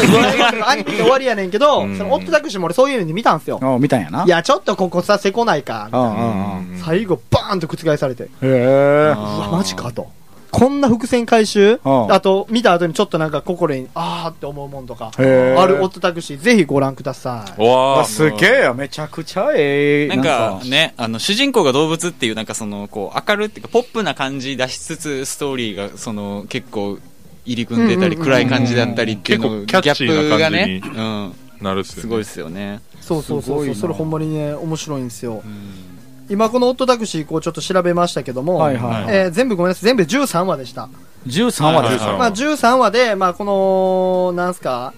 [0.67, 3.61] アニメで終わりやねんけど、うんそのオットタクシーも俺そういうので見たんすよ。
[3.63, 4.25] あ見たんやな。
[4.25, 6.85] いや、ちょっとここさせこないか、みたいな。
[6.85, 8.25] 最後バーンと覆されて。
[8.25, 9.15] へえ。
[9.17, 10.18] うわ、マジかと。
[10.51, 11.81] こんな伏線回収？
[11.85, 12.13] うん。
[12.13, 17.63] あと、見た後にちょっとなんか心に、あーって思うもんとか、あるオットタクシー、ぜひご覧ください。
[17.63, 18.05] わあ。
[18.05, 20.09] すげえよ、めちゃくちゃええ。
[20.09, 26.99] なんかね、あの、主人公が動物っていう、なんかその、こう、明るいっていうか、ポップな感じ出しつつ、ストーリーが、その、結構、
[27.45, 31.99] 入り組んでたり、暗い感じだったりっていうの、結構キャッチーな感じになるっすよね。
[31.99, 32.81] うん、すごいですよね。
[33.01, 35.43] そうそうそうそれほんまにね、面白いんですよ。
[35.45, 35.98] うん
[36.29, 40.89] 今このオットタクシー、こうちょっと調べましたけども、はいはいえー全部ごめんなさい、全部13話でした。
[41.27, 42.19] 13話ですはいよ。
[42.19, 44.93] まあ13話で、まあこの、なんすか、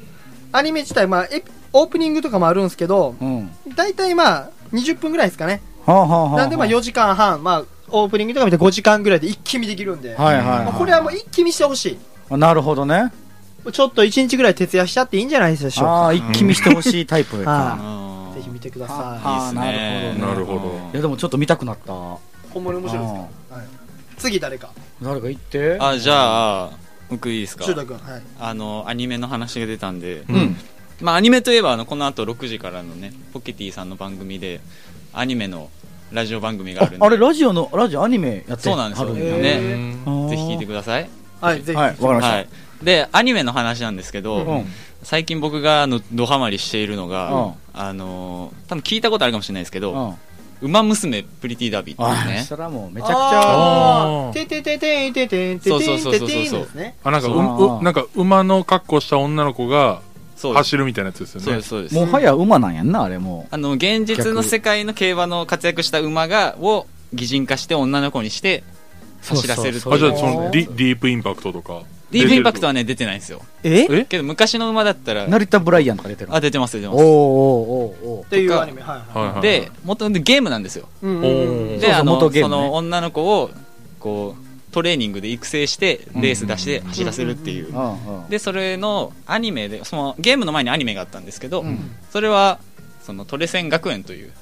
[0.52, 1.28] アニメ自体、まあ
[1.72, 3.50] オープニングとかもあるんですけど、うん。
[3.76, 5.62] 大体まあ20分ぐらいですかね。
[5.86, 6.36] はあはあはあ。
[6.36, 11.98] なんでまあ4時間半、まあオープニングとか見て5時間ぐらいで一気見できるんで、はいはいまあはこれはもう一気見してほし
[12.30, 12.36] い。
[12.36, 13.12] なるほどね。
[13.68, 13.72] い。
[13.72, 15.90] ちょっと1日ぐらい徹夜しちゃっていいんじゃないでしょうか。
[15.90, 17.78] ああ、一気見してほしいタイプはか。
[17.80, 18.19] うんぜひ
[18.60, 20.18] 見てくださはあ、なるほどね。
[20.18, 21.92] なるほどいや、でもちょっと見たくなった。
[21.92, 21.94] い。
[21.94, 23.14] ほんまに面白いです
[23.48, 23.54] か？
[23.56, 23.66] はい
[24.18, 24.70] 次誰か？
[25.02, 25.78] 誰か言って。
[25.80, 26.70] あ、じゃあ、
[27.08, 27.64] 僕いいですか？
[27.64, 28.22] はい。
[28.38, 30.56] あの、アニメの話が出たんで、うん。
[31.00, 34.60] まあ、アニメといえば、あの、この後6時からのね、ポケティさんの番組で、
[35.14, 35.70] アニメの
[36.12, 39.40] ラジオ番組があるんで、ああれ、ラジオの、ラジオアニメやってそうなんですよね
[40.28, 41.08] ぜひ聞いてくください。
[41.40, 41.78] はい、ぜひ。
[41.78, 42.34] はい、わかりました。
[42.34, 42.48] はい。
[42.82, 44.64] で、アニメの話なんですけど、うん。
[45.02, 50.14] 最近僕があのドハマりしているのが、うんあのー多分聞いたことあるかもしれないですけど、うん。
[50.62, 52.44] ウマ娘プリティダービーってあいうね。
[52.46, 56.68] それはもうめちゃくちゃ、ててててんててんててんそうそうそうそうそう。
[57.02, 60.02] あ、なんか、そううう、なんか馬の格好した女の子が。
[60.42, 61.44] 走るみたいなやつですよね。
[61.44, 61.94] そうです、そうです。
[61.94, 68.64] もはや馬なんやんな、あれもあの、現実の世界の競馬の活躍した馬が、を擬人化して女の子にして
[69.22, 71.82] 走らせるっていうあ、じゃあそのディ、ディープインパクトとか。
[72.10, 73.42] ディープインパクトははね、出てないんですよ。
[73.62, 73.86] え？
[73.88, 74.04] え？
[74.04, 76.34] けど昔の馬だったらう。、成田ブライアンとか出てる。
[76.34, 78.82] あ、出てます、出てまおーおーおーおーっていうアニメ。
[78.82, 79.24] はいはい。
[79.26, 79.42] はいはい。
[79.42, 80.88] で、元々ゲームなんですよ。
[81.02, 83.50] うんうんおうで、そうそうあの、元ゲームねその女の子を、
[83.98, 87.68] こう、トレーニングで育成して、レース出して走らせるっていう。
[87.68, 91.78] うんうんで、それのアニメで、そのゲームの前にアニメがあったんですけど、うん
[92.10, 92.58] それは、
[93.02, 94.32] そのトレセン学園という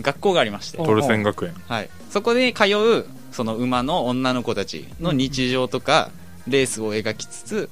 [0.00, 1.54] 学校がありまして、トルセン学園。
[1.66, 1.88] はい。
[2.10, 6.10] そこで通う、その馬の女の子たちの日常とか、
[6.46, 7.70] レースを描きつつ、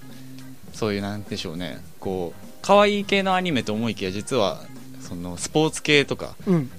[0.72, 4.60] そういうなんでしょうね、こう、可愛い系のアニメと思いきや、実は、
[5.00, 6.70] そのスポーツ系とか、うん。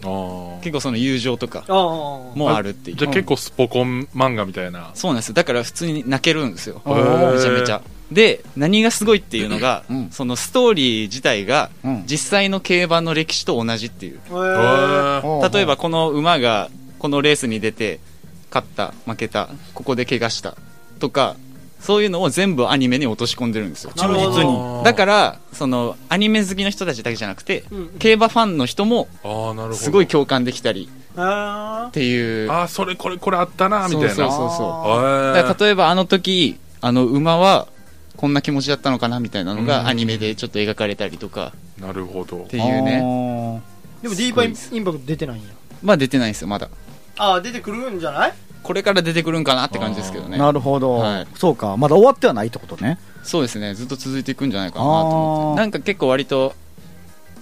[0.62, 1.64] 結構その友情とか。
[1.68, 2.98] もあるっていう。
[2.98, 4.92] じゃあ結構スポコン漫画みたいな。
[4.96, 5.34] そうなんですよ。
[5.36, 6.82] だから普通に泣けるんですよ。
[6.86, 6.94] め
[7.42, 7.82] ちゃめちゃ。
[8.12, 14.20] で、何がすごいっていうのが、うんそのストーリー自体が、うん実際の競馬の歴史と同じっていう。
[14.30, 18.00] 例えばこの馬が、このレースに出て、
[18.50, 20.56] 勝った、負けた、ここで怪我した、
[21.00, 21.36] とか、
[21.84, 23.92] そういうのを全部アニメに落とし込んでるんですよ。
[23.96, 24.84] 忠実に。
[24.84, 29.08] だから、その、アニメ好きの人たちだけじゃなくて、うん競馬ファンの人も。
[29.74, 32.50] すごい共感できたり、あっていう。
[32.52, 34.10] ああ、それこれこれあったな、みたいな。
[34.10, 37.68] そうそうそう例えばあの時、あの馬は、
[38.16, 42.48] こんな気持ちだったのかなみたいなのうんがアニメでちょっと描かれたりとかなるほどっ。
[42.48, 43.02] ていうね。
[43.02, 45.50] ーでもディーパーインパクト出てないんや。
[45.82, 46.70] まあ出てないんですよ、まだ。
[47.18, 48.34] ああ、出てくるんじゃない？
[48.64, 50.38] これから出てくるんかなって感じですけどね。
[50.38, 55.62] なるほど、はいそうかまだ終わってはないってことねそうですね、ずっと続いていくんじゃないかなと思って。
[55.62, 56.54] なんか結構割と、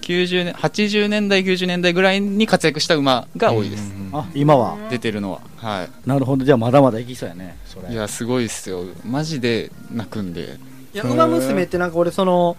[0.02, 3.92] 90年、80年代、90年代ぐらいに活躍した馬が多いです。
[3.96, 5.42] うんあ今は出てるのは。
[5.56, 7.94] はなるほどじゃあまだまだいきそうやねそれい。
[7.94, 8.84] いや、すごいっすよ。
[9.06, 10.58] マジで泣くんで。
[10.94, 12.58] いや、馬娘ってなんか俺その、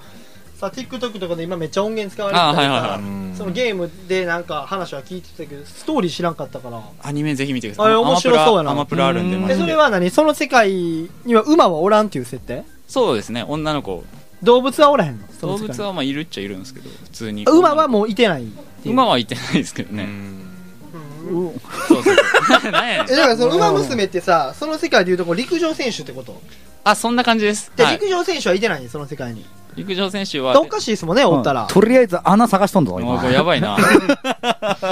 [0.71, 2.91] さ、TikTok とかで今めっちゃ音源使われてたりあはいはいはい。
[2.91, 3.35] さうん。
[3.37, 6.81] そのゲームでなんか話は聞いてたけど、ストーリー知らんかったから。
[7.03, 7.87] アニメぜひ見てください。
[7.87, 8.71] あれ面白そうやな。
[8.71, 10.11] アマプラあるんででえそれは何？
[10.11, 12.65] その世界には馬はおらんっていう設定？
[12.87, 13.45] そうですね。
[13.49, 14.05] 女の子。
[14.43, 15.27] 動物はおらへんの？
[15.41, 17.45] 動物はまあいるっちゃいるんですけど普通に。
[17.45, 18.47] 馬はもういてない
[18.85, 20.05] 馬はいてないですけどね。
[20.05, 21.61] うん。
[21.89, 22.15] そうそう
[22.85, 26.41] えだからその馬娘ってさその世界でいうとこう陸上選手ってこと？
[26.85, 27.73] あそんな感じです。
[27.77, 27.95] で、はい。
[27.95, 28.89] 陸上選手はいてない？
[28.89, 29.45] その世界に
[29.77, 30.61] 陸上選手は。
[30.61, 33.19] おかしいですもんねおったら、とりあえず穴探しとんぞ、今。
[33.21, 33.77] これやばいな。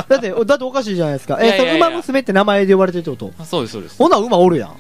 [0.09, 1.38] だってだっておかしいじゃないですか。
[1.40, 3.33] えその馬娘って名前で呼ばれてるってこと？
[3.38, 3.97] あそうですそうです。
[3.99, 4.71] ほな馬おるやん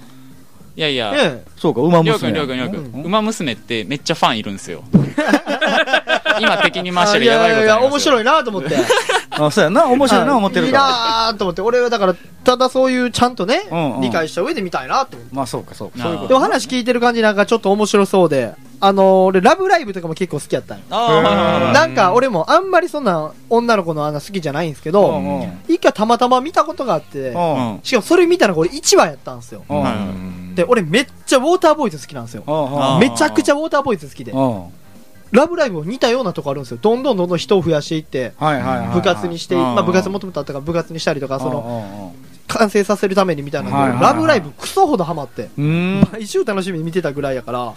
[0.80, 1.12] いやいや。
[1.12, 2.32] ねそうか、馬りょうくん娘。
[2.32, 3.02] りょうくんりょうくうん。
[3.02, 4.82] ん馬娘ってめっちゃファンいるんですよ。
[6.40, 8.76] 今敵に回したあいらやばいやいやいや面白いなと思って。
[9.30, 10.84] あ、そうやな、面白いな、思ってるいいから。
[10.86, 11.60] なーと思って。
[11.60, 12.14] 俺はだから
[12.44, 14.00] ただそういうちゃんとね、うんうん。
[14.00, 15.36] 理解した上で見たいなと思って。
[15.36, 15.98] まあそうか、そうか。
[15.98, 25.60] なそういうことでも話聞いてる感じなんかちょっと面白そうであのー俺ラブライブとかも結構好きやったんなんか俺もあんまりそんな女の子のあんな好きじゃないんですけど、うんうん。
[25.68, 27.72] 一回たまたま見たことがあって、うん。
[27.74, 29.62] うんしかもそれ見たのが俺1話やったんですよ。
[29.68, 29.82] うん。
[29.82, 32.44] はいはいで、俺めっちゃウォーターボーイズ好きなんですよ。
[32.46, 34.32] うんめちゃくちゃウォーターボーイズ好きで。
[34.32, 34.64] うん
[35.32, 36.78] ラブライブも似たようなとこあるんですよ。
[36.82, 38.32] どんどんどんどん人を増やしていって。
[38.92, 42.14] 部活にして、うんまあ部活もともとあったから部活にしたりとか、その、の、
[42.48, 45.48] 完成させるためにみたいなラブライブクソほどハマって。
[45.56, 47.74] 毎週楽しみに見てたぐらいやから、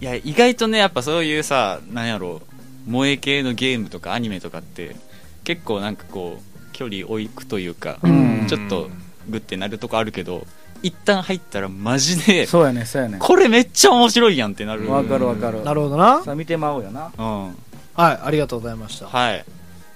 [0.00, 2.40] いや意外とねやっぱそういうさなんやろ
[2.86, 4.96] う萌え系のゲームとかアニメとかって
[5.44, 8.90] 結構なんかこう距離置くというか、うんちょっと
[9.28, 10.46] グッてなるとこあるけど
[10.84, 13.16] 一旦入ったらマジでそうやね、そうやね。
[13.18, 15.64] これめっちゃ面白いやんってなるわかるわかる。
[15.64, 16.22] なるほどな。
[16.22, 17.10] さあ見てまおうよな。
[17.18, 19.06] うんはい、ありがとうございました。
[19.06, 19.44] はい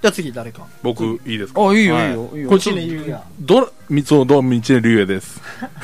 [0.01, 0.65] じゃあ次誰か？
[0.81, 1.61] 僕いいですか？
[1.69, 2.49] あ、いいよはいいいよ、いいよ。
[2.49, 3.21] こっと一年言うや。
[3.41, 5.41] ドラ、みそう、どうも、一年龍也です。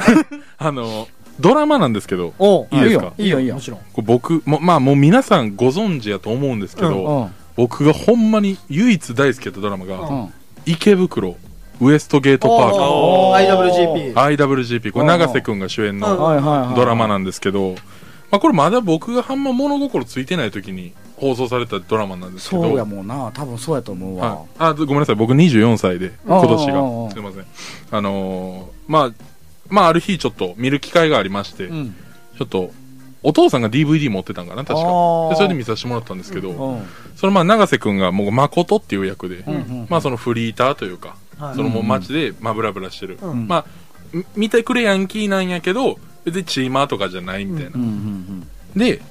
[0.57, 1.07] あの、
[1.39, 2.33] ドラマなんですけど、
[2.71, 3.11] いいですか？
[3.17, 3.79] いいよいいよもちろん。
[3.97, 7.31] 僕、もまあもう皆さんご存知やと思うんですけど、うん。
[7.57, 10.33] 僕がほんまに唯一大好きやったドラマが、うん。
[10.65, 11.35] 池袋、
[11.81, 14.13] ウエストゲートパーク、IWGP。
[14.13, 15.07] IWGP、これうん。
[15.09, 15.99] 永瀬くんが主演うん。
[15.99, 16.73] の。
[16.75, 17.75] ドラマなんですけど、
[18.31, 23.31] まあこれまだ僕があんま物心ついてない時に放送されたドラマなんですけど、そうやもんな。
[23.33, 24.35] 多分そうやと思うわ。
[24.35, 25.15] はい。、あごめんなさい。
[25.15, 27.11] 僕24歳で今年が。
[27.11, 27.45] すいません。
[27.91, 29.11] あのーまあ
[29.67, 31.95] まあある日ちょっと見る機会がありまして、うん。
[32.37, 32.71] ちょっと
[33.23, 34.85] お父さんが DVD 持ってたんかな確か。
[35.35, 36.83] それで見させてもらったんですけど、うん。
[37.15, 39.87] そのまあ永瀬君がもう誠っていう役で、うんうん。
[39.89, 41.55] まあそのフリーターというか、はい。
[41.55, 43.47] そのもう街でまあブラブラしてる、うん。
[43.47, 43.65] まあ
[44.13, 47.77] み見てくれヤンキーなんやけど別にチーマーとかじゃないみたいな、
[48.75, 49.01] で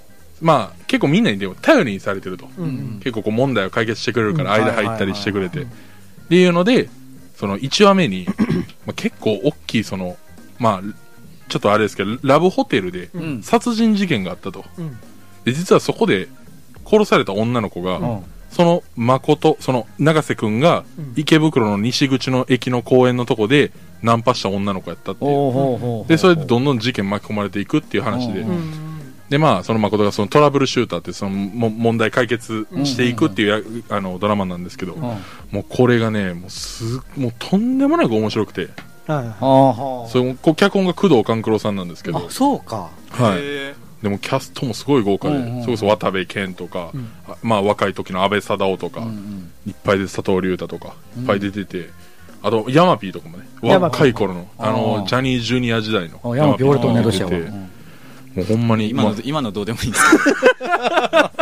[0.41, 3.01] まあ結構みんなにでも頼りにされてると、うんうん。
[3.01, 4.65] 結構こう問題を解決してくれるからうん。
[4.65, 5.69] 間入ったりしてくれて、はい
[6.25, 6.89] っていうので
[7.37, 8.27] その1話目に
[8.87, 10.17] まあ結構大きいその
[10.59, 10.83] まあ
[11.49, 13.11] ちょっとあれですけどラブホテルで。
[13.43, 14.65] 殺人事件があったと。
[14.79, 14.99] うん。
[15.45, 16.29] で実はそこで
[16.87, 18.25] 殺された女の子が、うん。
[18.55, 21.13] その誠その永瀬くんがうん。
[21.17, 26.07] 池袋の西口の駅の公園のとこでナンパした女の子やったっていう。
[26.07, 28.45] でそれでどんどん事件巻き込まれていくっていう話で、
[29.29, 33.49] でまあその誠がそのトラブルシューターってそのも問題解決していくっていう
[33.89, 35.03] や、あのドラマなんですけど、うん。
[35.03, 38.69] もうこれがねもうすもうとんでもなく面白くて。
[39.07, 39.47] はいはあ
[40.03, 42.19] はそれ脚本が工藤官九郎さんなんですけど。
[42.19, 42.23] あ。
[42.27, 42.91] あ、そうか。
[43.11, 43.39] はい。
[43.39, 47.09] へでもキャストもすごい豪華で、うんうんそれこそ渡部健とか、うん。
[47.27, 49.53] あまあ若い時の安倍貞夫とか、うんうん。
[49.67, 51.89] いっぱいで佐藤隆太とかいっぱい出てて、
[52.43, 60.05] あとヤマピーとかもね若い頃のああのージャニージュニア時代のあ、山ピ俺と同い年もうほんまに今のまあ今のどうでもいいんです。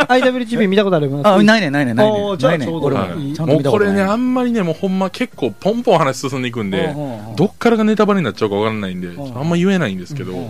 [0.07, 2.11] IWGP 見たことありますあ、ないねないねない。
[2.11, 2.17] ね。
[2.17, 3.01] あーじゃあないねちょうど俺も。
[3.01, 3.11] はい。
[3.17, 3.91] もうこれ。
[3.91, 6.95] ねあんまりねもうほんま結構ポンポン話進んでいくんで
[7.35, 10.45] どっからがネタバレになっちゃうかわからないんであんま言えないんですけどうん。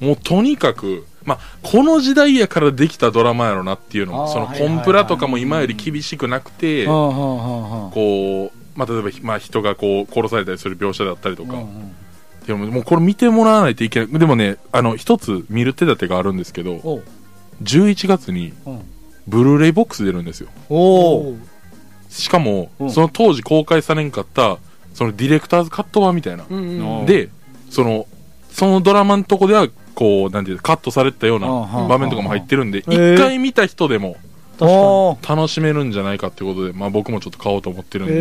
[0.00, 11.54] もうとにかくまあこの時代やからできたドラマやろなっていうのもそのコンプラとかも今より厳しくなくてこうまあ例えばまあ人がこう殺されたりする描写だったりとか。
[11.54, 11.94] うんうん。
[12.46, 14.18] でももうこれ見てもらわないといけない。
[14.20, 17.02] でもねあの一つ見る手立てがあるんですけどおう。
[17.62, 18.80] 11月にうん。
[19.26, 20.48] ブルーレイボックス出るんですよ。
[22.08, 22.90] しかも、うん。
[22.92, 24.58] その当時公開されんかった
[24.94, 27.28] そのディレクターズカット版みたいな、うんうんので
[27.70, 28.06] その
[28.50, 34.16] そのドラマのとこではこうなんていうかカットされてたようなうん場面とかも入ってるんで一回見た人でも
[35.26, 38.16] 楽しめるんじゃないかってことで、まあ、僕もちょっと買おうと思ってるんで、へ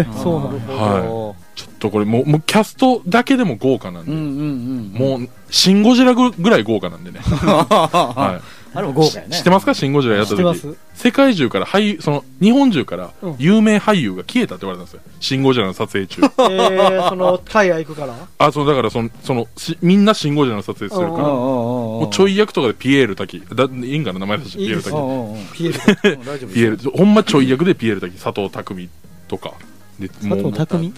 [0.00, 8.40] えそうなのはちょっとこれもうもうキャストだけでも豪華なんで、もうシン・ゴジラぐぐらい豪華なんでね、 は
[8.74, 9.36] あれも豪華やね。
[9.36, 9.66] 知ってます。
[9.66, 10.36] かシン・ゴジラやった時。
[10.36, 10.76] 知ってます。
[10.94, 13.36] 世界中から俳優その日本中からうん。
[13.38, 15.00] 有名俳優が消えたって言われたんですよ。
[15.20, 16.22] シン・ゴジラの撮影中。
[16.24, 18.14] えー、 その、海外行くから？
[18.38, 23.42] あそうだからそのそのしみんなシン・ゴジラの撮影するからうんもうちょい役とかでピエール滝。
[23.54, 25.38] だいいんかな名前出してピエールですようんうん。
[25.38, 26.12] うんピエール。
[26.14, 26.90] うん大丈夫ピエール。
[26.90, 28.14] ほんまちょい役でピエール滝。
[28.22, 28.88] 佐藤匠
[29.28, 29.52] とか。
[29.98, 30.92] で佐藤匠？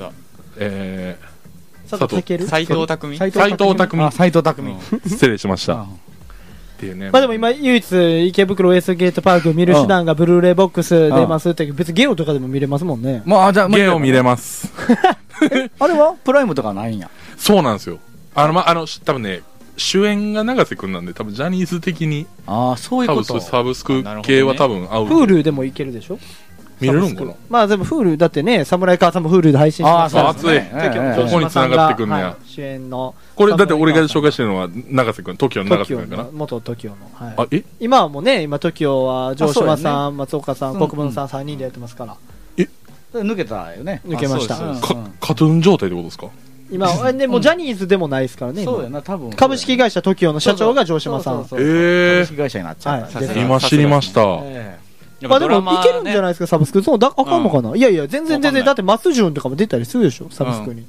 [0.59, 1.19] え
[1.89, 2.39] 佐藤健？
[2.47, 3.17] 斎藤匠。
[3.17, 4.05] ー、斎藤匠。
[4.05, 4.77] あ、斎藤匠。
[5.07, 5.73] 失礼しました。
[5.75, 5.87] あ
[6.81, 7.11] っていうね。
[7.11, 13.23] まあでも今、唯一、池袋ウエストゲートパーク見る手段がブルーレイボックス出ますって、別にゲオとかでも見れますもんね。
[13.27, 14.73] まあ、じゃあ、ゲオ見れます。
[15.79, 16.15] あれは？
[16.25, 17.11] プライムとかないんや。
[17.37, 17.99] そうなんですよ。
[18.35, 19.41] あのまああの多分ね
[19.77, 22.27] 主演が永瀬君なんで多分ジャニーズ的に。
[22.47, 23.35] ああ、そういう多こと。
[23.35, 26.19] 分サブスク系は多分合う、フールでもいけるでしょ？
[26.81, 27.33] 見れるんかな？
[27.49, 30.51] まあでもフール、だってね、侍母さんもフールで配信しますあからあ、そう。
[30.51, 33.15] 熱いええここに繋がってくんねやはい主演の。
[33.37, 36.95] これだって俺が紹介してるのは永瀬君 TOKIO の永瀬君かなの、元 TOKIO の。
[37.15, 37.65] はいあえ？
[37.81, 42.17] 今はもうね、今 TOKIO は城島さん、松岡さん、うん国分さん3人でやってますから。
[43.13, 44.01] 抜けたよね。
[44.07, 44.57] 抜けました。
[44.57, 46.29] カトゥーン状態ってことですか？
[46.71, 48.63] 今、 あね、もうジャニーズでもないですからね。
[48.63, 49.31] 今そうやな、多分。
[49.33, 51.39] 株式会社 TOKIO の社長が城島さん。
[51.39, 53.01] そうそうそうえ株式会社になっちゃう。
[53.03, 53.11] はい
[53.41, 54.79] 今知りましたえ
[55.29, 56.83] まあでも、いけるんじゃないいですか、サブスク。
[56.83, 60.85] そう、だ、あかんのかな、いやいや、全然全然、だって、松潤とかも出たりするでしょ、サブスクに。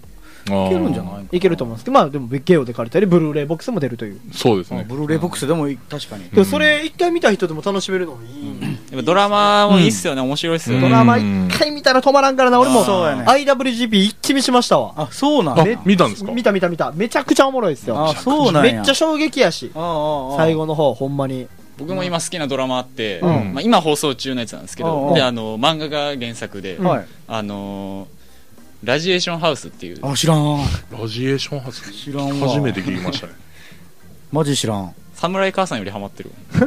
[0.46, 1.38] ー、いけるんじゃない？
[1.38, 4.20] いけると思うんですけど、まあでも、ゲオで借りたり、ブルーレイボックスも出るという。
[4.28, 6.24] えそうですねブルーレイボックスでもいい確かに。
[6.32, 8.30] でも、それ、一回見た人でも楽しめるのもいい。
[8.64, 10.82] やっぱドラマもいいっすよね、面白いっすよね。
[10.82, 11.24] ドラマ一
[11.60, 12.84] 回見たら止まらんからな、俺も。
[12.84, 14.94] そうやね IWGP 一気見しましたわ。
[14.98, 15.80] あ、そうなん。
[15.86, 16.32] 見たんですか？
[16.32, 16.92] 見た見た見た。
[16.92, 18.04] めちゃくちゃおもろいですよ。
[18.04, 18.74] あ、そうなんや。
[18.74, 19.70] めっちゃ衝撃やし。
[19.76, 21.48] 最後の方、ほんまに。
[21.82, 27.06] 僕も今好きなドラマあって、うんまあ、今放送中のやつなんですけうんど、で、あの、漫画が原作で、はい。
[27.28, 30.58] あのー、ラジエーションハウスっていう、あ、知らん。
[30.92, 31.92] ラジエーションハウス？
[31.92, 32.48] 知らんわ。
[32.48, 33.34] 初めて聞きましたね
[34.32, 34.94] マジ知らん。
[35.16, 36.32] 侍母さんよりハマってる。
[36.58, 36.66] ま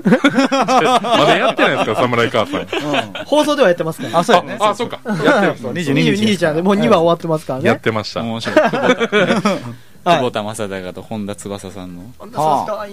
[1.27, 4.19] だやってないですか侍母さん放送ではやってますから。
[4.19, 4.57] あ、そうやね。
[4.61, 7.67] ああそうかやってます22 22日なんで、もう2話終わってますからね。
[7.67, 8.57] やってました面白い。
[10.05, 12.03] 久保田はい久保田正孝と本田翼さんの、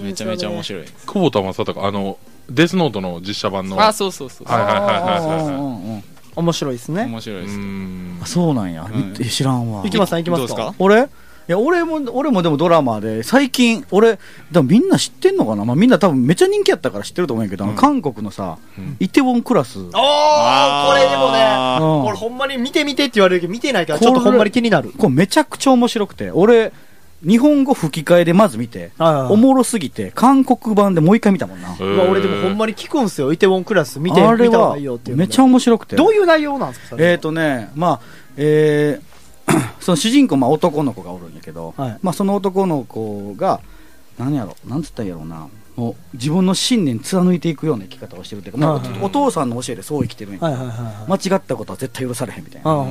[0.01, 0.85] めちゃめちゃ面白い。
[1.05, 2.17] 久保田正孝あの
[2.49, 4.47] デスノートの実写版のあ、そうそうそう。
[4.47, 6.03] はいはいはいはいはいうんうんうん
[6.33, 7.03] 面白いですね。
[7.05, 7.57] 面白いです。
[7.57, 8.89] んあそうなんや。
[8.89, 9.89] うんえ知らんわ行。
[9.89, 10.47] きますか行きますか？
[10.47, 10.75] どうですか？
[10.79, 11.09] 俺？
[11.47, 14.19] いや、俺も、俺もでもドラマで、最近、俺、
[14.51, 15.65] でもみんな知ってんのかな？
[15.65, 19.79] まあみんな多分めっちゃ人気やったから知ってると思うんやけど、あの韓国のさうん、イテウォンクラス。
[19.79, 24.91] おーこれでもね、うん俺ほんまに見て見てって言われるけど見てないからちょっとほんまに気になる。
[24.97, 26.71] これめちゃくちゃ面白くて、俺、
[27.23, 31.75] 日本語吹き替えでまず見て、おもろすぎて、韓国版でもう一回見たもんな。
[32.09, 33.31] 俺でもほんまに聞くんすよ。
[33.31, 35.95] イテウォンクラス見て、あれは見た方がいいよっちゃ面白くて。
[35.95, 37.11] どういう内容なんですかそれは？
[37.11, 37.99] えーとね、まあ、
[38.37, 39.11] えー
[39.81, 43.59] その主人公、まあ男の子がおるんやけど、はいまあその男の子が、
[44.17, 50.39] 何やろ、なんつったらいいやろうな、もう自分の信念貫いていくような生き方をしてるっていうか、まあお父さんの教えでそう生きてるんや。
[51.07, 52.85] 間違ったことは絶対許されへんみたいな。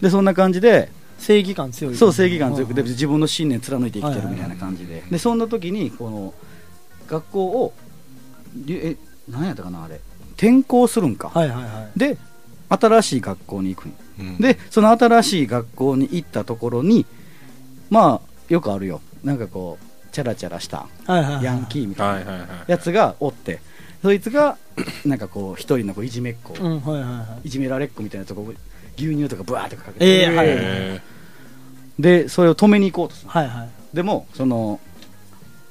[0.00, 1.96] で、そんな感じで、正義感強い。
[1.96, 6.34] そう正義感強くて、うん自分の信念貫いて生きてるみたいな感じで、で、そんな時に、この、
[7.08, 7.72] 学校を、
[8.54, 8.96] りえ、
[9.28, 10.00] 何やったかな、あれ、
[10.36, 11.30] 転校するんか。
[11.34, 11.98] はいはいはい。
[11.98, 12.18] で、
[12.68, 13.88] 新しい学校に行く
[14.18, 17.06] うんで、その新しい学校に行ったところに、
[17.90, 19.00] まあ、よくあるよ。
[19.22, 21.44] なんかこう、チャラチャラしたはいはいはい。
[21.44, 23.60] ヤンキーみたいなはいはいはいやつがおって、
[24.02, 24.56] そいつが、
[25.04, 27.48] なんかこう、一人のこういじめっ子、うん、はいはいはい。
[27.48, 28.52] いじめられっ子みたいなとこ、
[28.96, 31.02] 牛乳とかブワーってかけて、ええはいはいへ
[31.98, 33.30] で、それを止めに行こうとする。
[33.30, 33.68] はいはい。
[33.94, 34.80] でも、その、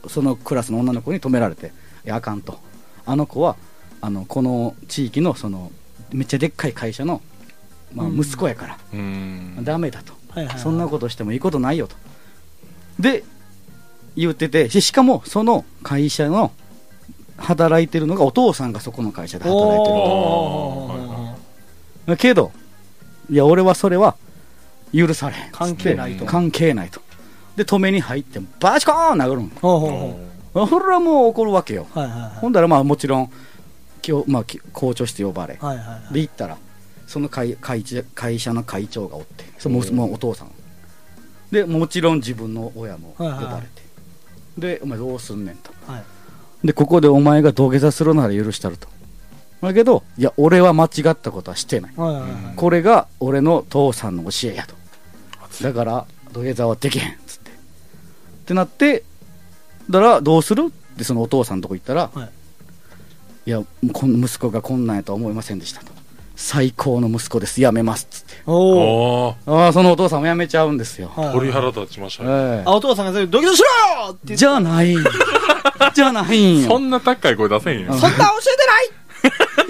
[0.07, 1.74] そのクラスの女の子に止められて、
[2.05, 2.59] いや、あかんと。
[3.05, 3.55] あの子は、
[4.01, 5.71] あの、この地域の、その、
[6.11, 7.21] めっちゃでっかい会社の、
[7.93, 10.13] まあ、うん息子やから、ーうーんダメだと。
[10.30, 11.95] はいはいはいそんなことしてもいいことないよと。
[12.99, 13.24] で、
[14.15, 16.51] 言ってて、ししかもその会社の
[17.38, 19.86] 働いてるのがお父さんがそこの会社で働い
[22.05, 22.17] てる。
[22.17, 22.51] けど、
[23.30, 24.15] いや、俺はそれは
[24.93, 25.51] 許されへん。
[25.51, 27.01] 関係ないと関係ないと。
[27.55, 29.49] で、止めに入って、バチコーン殴るん。
[29.49, 30.17] ほうほ
[30.53, 31.88] うほそれはもう怒るわけよ。
[31.95, 31.99] う。
[31.99, 32.30] はいはいはい。
[32.39, 33.32] ほんだらまあもちろん、
[34.07, 35.57] 今日、まあ、き校長室呼ばれ。
[35.61, 36.13] はいはいはい。
[36.13, 36.57] で、行ったら、
[37.07, 37.84] その会会
[38.15, 40.51] 会社の会長がおって、そのもうお父さん。
[41.51, 43.38] で、もちろん自分の親も呼ばれて。
[43.38, 43.67] はいはいはい
[44.57, 45.71] で、お前どうすんねんと。
[45.88, 46.03] はい
[46.63, 48.88] で、ここでお前が土下座するなら許したると。
[49.68, 51.93] だけど、いや、俺は間違ったことはしてない。
[51.95, 52.32] はいはいはい。
[52.55, 54.76] これが俺の父さんの教えやと。
[55.64, 57.18] だから、土下座はできへん。
[57.28, 57.51] つって。
[57.51, 57.53] っ
[58.45, 59.03] てなって、
[59.89, 60.66] だから、どうする？
[60.68, 62.30] ってそのお父さんのとこ行ったら、はい
[63.45, 63.61] いや、
[63.91, 65.91] この息子がこんなんやとは思いませんでしたと。
[66.36, 67.61] 最高の息子です。
[67.61, 68.07] やめます。
[68.09, 68.41] つって。
[68.47, 71.11] おああ、そのお父さんもやめちゃうんですよ。
[71.16, 73.64] はいはい鳥肌立ちましたねえあ、お父さんがドキドキし
[73.97, 74.95] ろよってじゃあない。
[75.93, 76.68] じゃないんよ。
[76.72, 77.93] そんな高い声出せんよ。
[77.93, 78.89] そんな教えてない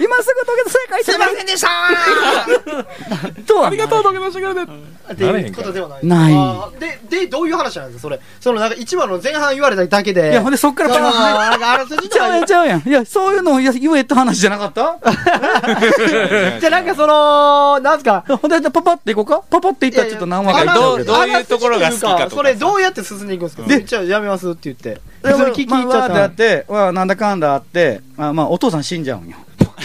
[0.00, 1.68] 今すぐ土下座正解すいませんでした
[3.46, 4.72] とはありがとう、土下座してくれて。
[5.04, 6.06] っていうことではない。
[6.06, 8.18] ないあーで、で、どういう話なんですかそれ？
[8.40, 10.30] そのなんか一話の前半言われただけで。
[10.30, 12.88] いや、ほんでそっからそのパーンなんかあらすじとかちゃうやん、ちゃうやん。
[12.88, 14.98] いや、そういうのをいや言えって話じゃなかった？
[16.58, 18.24] じゃあなんかその、なんすか？
[18.26, 19.42] ほんで、パパっていこうか？
[19.50, 23.62] パパっていったらちょっと何話かいどどうどういうところが好きかとかさそれどうやって進んでいくんですか？
[23.64, 25.00] でじゃあやめますって言って。
[25.22, 29.36] でそれ聞き入っちゃっまあわーってやったて、わーなんだかんだあって、あまあ、お父さん死んじゃうんよ。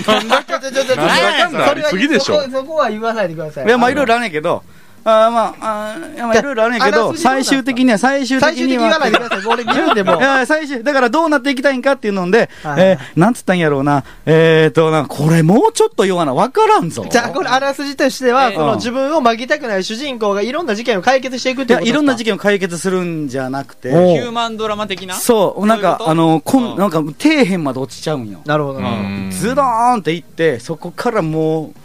[0.07, 2.41] なんだかんだ、なんだかんだありすぎでしょ。
[2.49, 3.65] そこは言わないでください。
[3.65, 4.63] いや、まあ、いろいろあるんやけど、
[5.09, 8.89] あーまあ、あーいやまあ、いろいろあるんやけど、あらすじどうなん最終的には、最終最終的に的には。
[8.89, 9.53] 言わないでください。
[9.53, 10.21] 俺見るんでも い。
[10.21, 17.05] や、最終、だからどうなっていきたいんかっていうので、はいえー、なんつったんやろうな、えーと、な、これもうちょっと言わな、わからんぞ。
[17.09, 21.89] じゃあ、これ、あらすじとしては、えーその自分を負けたくない主人公がいろんな事件を解決していくっいや、てことですか？
[21.91, 25.13] いろんな事件を解決するんじゃなくて、ヒューマンドラマ的な？
[25.15, 28.39] そう、なんか、あの、こん、うんなんか、底辺まで落ちちゃうんよ。
[28.45, 28.89] なるほどうな。
[28.91, 31.78] んズドーンっていって、そこからもう、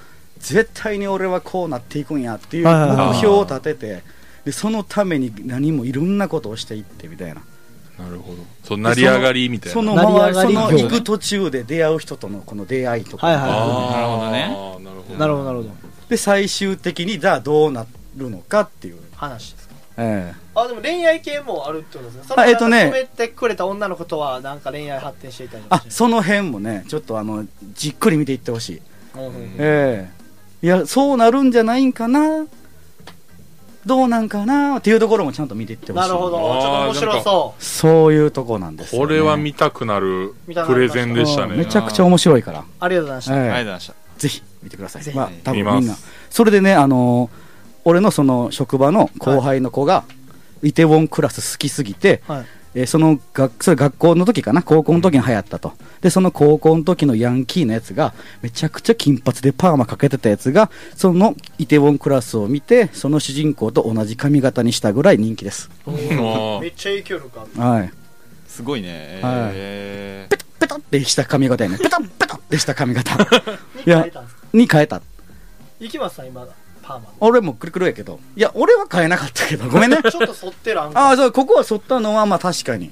[0.45, 4.03] 絶対に俺はこうなっていくんやっていうはいはいはい目標を立てて、
[4.45, 7.43] で、そのために何もいろんなことをしていってみたいな。
[7.99, 8.43] なるほど。
[8.63, 9.73] そう、成り上がりみたいな。
[9.73, 13.27] そのその行く途中で出会う人とのこの出会いとか。
[13.27, 14.41] はいはいあーなるほどね。
[14.41, 15.19] なるほど。
[15.19, 15.71] なるほど、なるほど。
[16.09, 17.87] で、最終的に、じゃあどうな
[18.17, 18.97] るのかっていう。
[19.17, 19.75] 話ですか。
[19.97, 22.25] えあ、でも恋愛系もあるってことですね。
[22.27, 28.83] そのあえっとねめてくれた女の子とは、なんか恋愛発展していたりあ、その辺もね、ちょっとあの、じっくり見ていってほしい。
[29.15, 30.14] うんうんええ
[30.65, 32.47] いや、そうなるんじゃないんかな
[33.85, 36.09] どうなんかなっていうところもちゃんと見ていってほしい。
[36.09, 36.39] なるほど。
[36.39, 39.07] ちょっと面白そそういうとこなんですよ、ね。
[39.07, 41.53] これは見たくなるプレゼンでしたね。
[41.53, 42.61] うんめちゃくちゃ面白いから。
[42.61, 42.65] う。
[42.81, 43.37] ありがとうございました。
[43.37, 43.95] ええありがとうございました。
[44.17, 45.03] ぜひ見てください。
[45.03, 45.97] ぜひまあ、多分みんな。
[46.31, 47.45] それでね、あのー
[47.87, 50.05] 俺のその職場の後輩の子が、
[50.63, 52.47] イテウォンクラス好きすぎて、はい。
[52.75, 54.63] えーその学、それ学校の時かな？
[54.63, 55.73] 高校の時に流行ったと。
[56.01, 65.71] で、その高校の時のヤンキーのやつが、めちゃくちゃ金髪でパーマかけてたやつが、そのイテウォンクラスを見て、その主人公と同じ髪型にしたぐらい人気です。
[65.87, 67.61] もめっちゃ影響力ある。
[67.61, 67.93] はい。
[68.49, 69.21] すごいね。
[69.23, 71.79] はいえペタってした髪型やね。
[71.79, 73.17] ペタッペタってした髪型。
[73.85, 74.47] に変えたんですか？
[74.53, 75.03] に変えた。
[75.81, 76.47] 行きますさん、今、
[76.85, 77.07] パーマ。
[77.21, 78.21] 俺もくるくるやけど。
[78.37, 79.99] いや、俺は変えなかったけど、ごめんね。
[80.11, 82.91] ちょっと反ってるあんああ、そう、ここは剃ったのは、まあ確かに。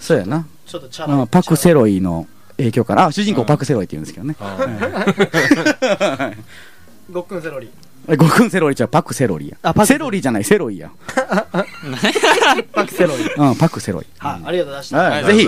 [0.00, 0.46] そうやな。
[0.66, 2.26] ちょっとチャラうんパクセロイの
[2.56, 3.06] 影響から。
[3.06, 4.36] あ、主人公パクセロイって言うんですけどね。
[7.10, 7.70] ごっくんセロリ。
[8.10, 9.56] えゴクンセロリじゃパクセロリや。
[9.62, 10.90] あパクセロリじゃない、セロイや。
[12.72, 13.24] パクセロリ。
[13.36, 14.06] うん、パクセロイ。
[14.18, 14.96] はい、ありがとうございました。
[14.98, 15.42] はい、ぜひ。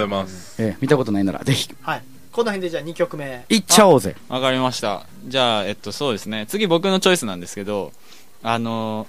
[0.58, 2.02] えー見たことないなら、ぜひ、はい。
[2.32, 3.44] この辺でじゃあ2曲目。
[3.48, 4.14] 行っちゃおうぜ。
[4.28, 5.06] ーわかりました。
[5.26, 6.46] じゃあ、えっと、そうですね。
[6.48, 7.92] 次僕のチョイスなんですけど、
[8.42, 9.06] あの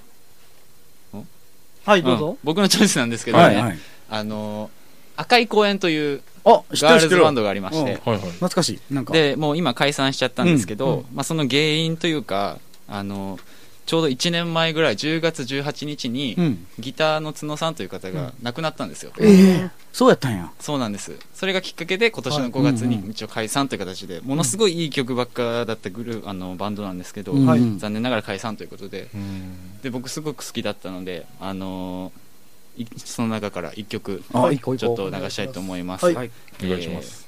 [1.84, 2.38] はい、ーどうぞん。
[2.44, 3.78] 僕のチョイスなんですけどね、はい、はい。
[4.10, 4.82] あのー
[5.14, 6.62] 赤い公園というあ。
[6.70, 8.18] ガールズバンドがありまして、はいはい。
[8.18, 8.94] 懐かしい。
[8.94, 9.12] なんか。
[9.12, 12.58] で、もう今解散しちゃったんですけど、うんうまあその原因というか、
[12.88, 13.38] あの、
[13.84, 16.66] ちょうど1年前ぐらい、10月18日に、うん。
[16.78, 19.12] ギターの角さんという方が亡くなったんですよ。
[19.18, 19.70] ええ。
[19.92, 20.50] そうやったんや。
[20.60, 21.16] そうなんです。
[21.34, 27.60] それがきっかけで今年の5月に一応解散という形で、ものすごいいい曲ばっかだったグルーあのバンドなんですけど、うんはい。
[27.78, 29.80] 残念ながら解散ということで、うん。
[29.82, 32.22] で僕すごく好きだったので、あのー
[32.74, 34.22] いその中から1曲
[34.78, 36.06] ちょっと流したいと思います。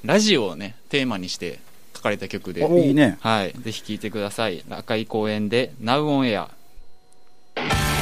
[0.03, 1.74] ラジオをね、テーマにして書
[2.05, 2.79] かれた曲で、う。
[2.79, 3.19] いいね。
[3.21, 4.63] はい、ぜひ聴いてください。
[4.71, 6.49] 赤い公園で Now on
[7.57, 7.94] Air。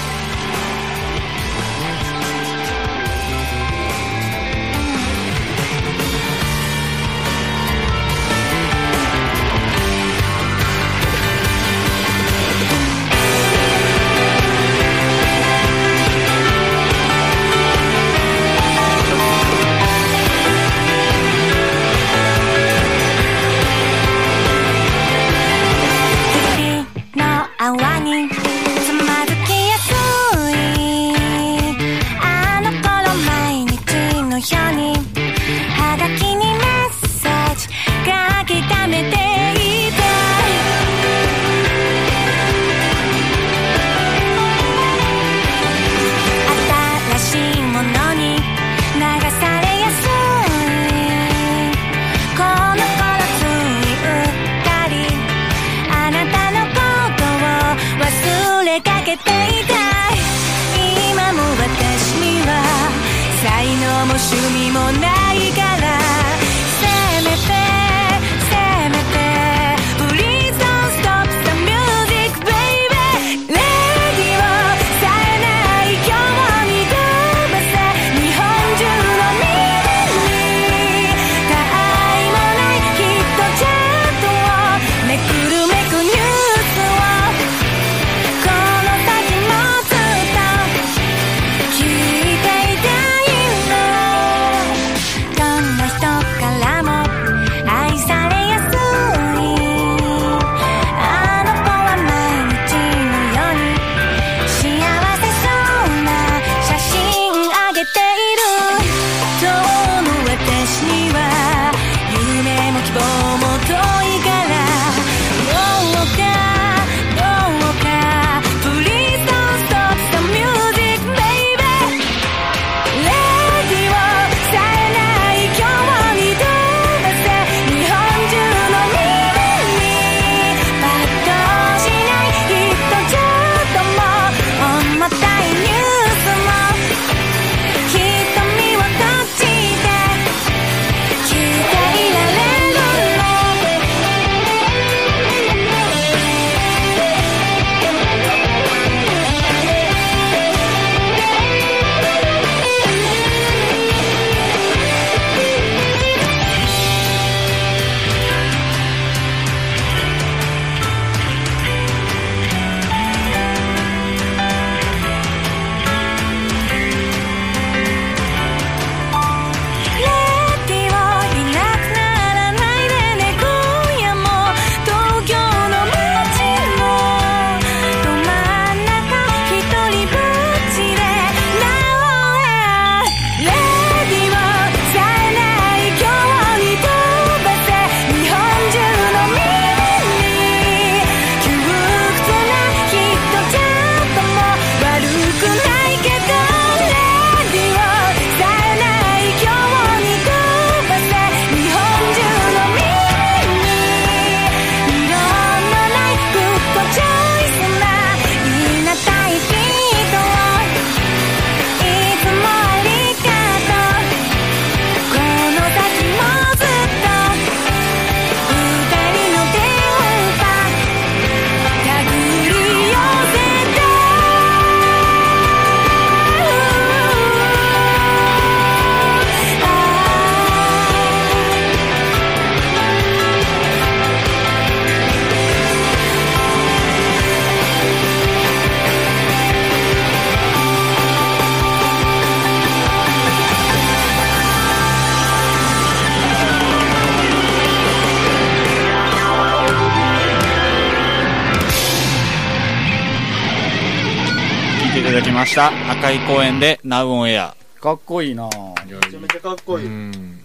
[256.12, 256.24] した。
[256.24, 257.54] 赤い公園で Now on Air。
[257.80, 258.48] かっこいいな
[258.86, 259.86] めめちゃめちゃかっこいい。
[259.86, 260.40] うん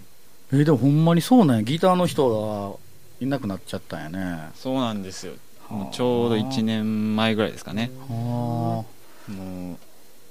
[0.50, 2.78] えーでもほんまにそうなんやギターの人
[3.20, 5.34] がいなくなっちゃったんやねそうなんですよ。
[5.68, 7.90] もうちょうど1年前ぐらいですかね。
[8.08, 8.86] あも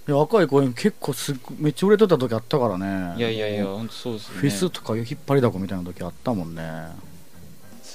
[0.07, 4.39] いや赤い公園結構すっごめっちゃ売れてた時あったからねう、いやいやいや、本当そうですよね。
[4.39, 6.63] フェスとか引っ張りだこみたいな時あったもんね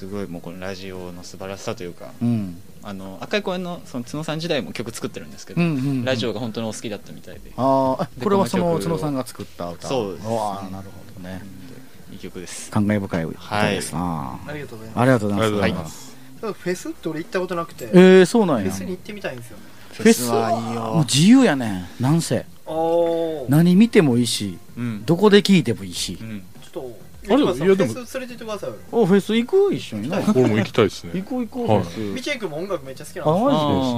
[0.03, 2.61] すごいもうこのラジオの素晴らしさというか、うん。
[2.83, 6.05] あの、赤い公園のその角さん時代も曲作ってるんですけど、うんうんうん。
[6.05, 9.87] ラジオが本当にお好きだったみたいで、ああこれはその角さんが作った歌。
[9.87, 11.41] そうですわあなるほどね。
[12.11, 12.69] いい曲です。
[12.73, 14.95] 感慨深い歌ですな、ありがとうござい。
[14.97, 15.47] まありがとうございます。
[15.47, 16.17] ありがとうございます。
[16.41, 16.53] す。
[16.53, 18.69] フェスって俺行ったことなくて、フえー、そうなんや。
[18.69, 19.63] ェスに行ってみたいんですよね。
[19.93, 20.51] フェスは。
[20.51, 20.81] いいよ。
[20.81, 22.03] もう自由やねん。
[22.03, 22.45] なんせ。
[23.49, 25.05] 何見てもいいしうん。
[25.05, 26.19] どこで聴いてもいいし。
[26.21, 26.43] うん。
[26.61, 27.93] ちょっと、あれいやでいやでも。
[27.93, 28.77] フェス連れてってくださいよ。
[28.91, 30.09] おフェス行く一緒に？
[30.09, 31.23] な行俺も行きたいですね。
[31.23, 31.69] こう行こう。
[31.69, 31.83] はい。
[31.85, 33.51] フェスミチェイ君も音楽めっちゃ好きあなんマ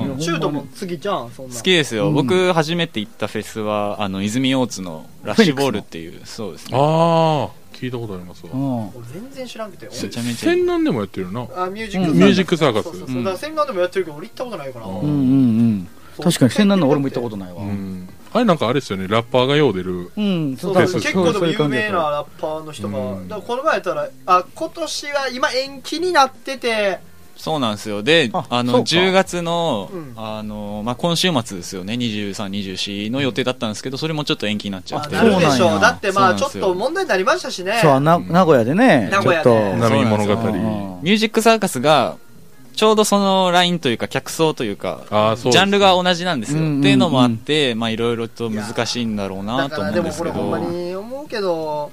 [0.04, 0.34] ジでですよ。
[0.34, 1.54] シュートも次じゃん、そんな。
[1.54, 2.14] 好きですよ、うん。
[2.14, 6.76] 僕初めて行ったフェスはあの泉大津のラッシュボールっていうそうですね。
[6.76, 8.52] ああ聞いたことありますわ。
[8.52, 8.88] うん。
[8.88, 9.86] 俺全然知らんくて。
[9.86, 10.22] めちゃめちゃ。
[10.22, 11.40] いい洗顔でもやってるな。
[11.56, 12.18] あ、ミュージックうん。
[12.18, 12.84] ミュージックサーカス。
[12.84, 13.16] そうそうそう。
[13.16, 14.86] だから洗顔でもやってるけど、俺行ったことないから。
[14.86, 15.88] うんうんうん。
[16.22, 17.62] 確かに洗顔の俺も行ったことないわ。
[17.62, 19.06] うんあれなんかあれですよね。
[19.06, 20.10] ラッパーがよう出る。
[20.16, 23.28] うんそう結構でも有名なやラッパーの人が、うん。
[23.28, 26.98] だからこの前やったらあ今年は今延期になってて。
[27.36, 28.02] そうなんですよ。
[28.02, 28.90] でああのそうか。
[28.90, 30.14] 10月の,、うん。
[30.16, 31.94] あのまあ、今週末ですよね。
[31.94, 35.16] 2324の予定だったんですけどそれもちょっと延期になっちゃって。
[35.16, 37.78] あなるでしそうなんやょうだってまあちょっと問題になりましたしね。
[37.80, 39.50] そうな名古屋でね名ちょっと。
[39.50, 40.52] 古屋で波物語
[41.02, 42.16] ミュージックサーカスが
[42.74, 46.80] ちょうどそのラインというか客層というかジャンルが同じなんですよ、うんうんうん。
[46.80, 50.34] っていうのもあってまあいろいろと難しいんだろうなと思だからでもうんですけど。
[50.34, 51.92] これほんまに思うけど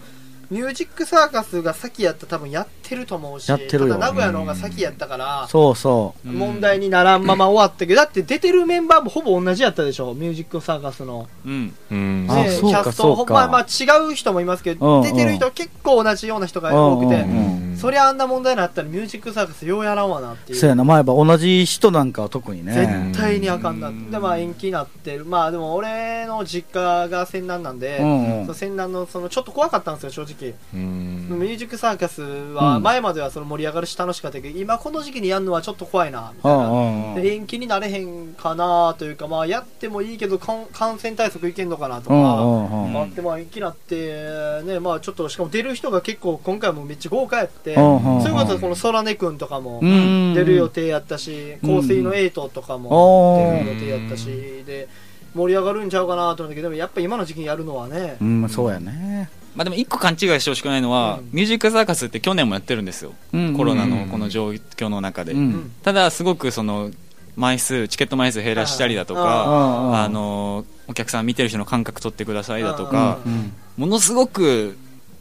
[0.51, 3.93] ミュージックサーカスが先やったら多分やってると思うしやってるよ。
[3.95, 6.29] ただ名古屋の方が先やったからそうそう。
[6.29, 6.33] ん。
[6.33, 11.29] 問題にならんまま終わったけどだって出てるメンバーもほぼ同じやったでしょミュージックサーカスの。
[11.45, 11.73] うん。
[11.89, 12.27] うん。
[12.29, 13.33] あねそうかキャストそうか。
[13.33, 15.01] まあまあ違う人もいますけうんうん。
[15.03, 20.59] ど出てる人は結構同じような人がう多くてうんそりゃあんな問題になったらミュージックサーカスようやらんわなっていう。
[20.59, 20.83] そうやな。
[20.83, 22.73] まあやっぱ同じ人なんかは特にね。
[22.73, 24.11] 絶対にあかんなうん。
[24.11, 25.23] でまあ延期になってる。
[25.23, 28.45] まあでも俺の実家が仙南なんで、うんうん。
[28.45, 30.40] その仙南のそのちょっと怖かったんですよ正直、
[30.73, 31.27] うん。
[31.29, 32.83] ミュージックサーカスはうん。
[32.83, 50.33] 前まではその盛り上がるし楽しかったけど今この時期にやるのはちょっと怖いなみたいな、延期になれへんかなというかまあやってもいいけど感染対策いけんのかなとか、うんうんうんあってまあ延期になってねまあちょっとしかも出る人が結構今回もめっちゃ豪華やって、うんうんうんそれこそこの空音くんとかもうん。
[50.33, 54.25] 出る予定やったし、香水のエイトとかも出る予定やったし、
[54.65, 54.87] で
[55.35, 61.29] 盛り上がるんちゃうかなと思ったけど、でもやっぱ今の時期にやるのはね、うんそうやねまあでも一個勘違いしてほしくないのは、うん。
[61.33, 63.53] ミュージックサーカスって去年もやってるんですよ、うん。
[63.55, 65.39] コロナのこの状況の中で、うん。
[65.39, 65.71] うん。
[65.83, 66.91] ただすごくその
[67.35, 73.53] 枚数チケット枚数減らしたりだとはいか、ああのお客さん見てる人の感覚取ってくださいだとか、うん。
[73.77, 74.77] ものすごく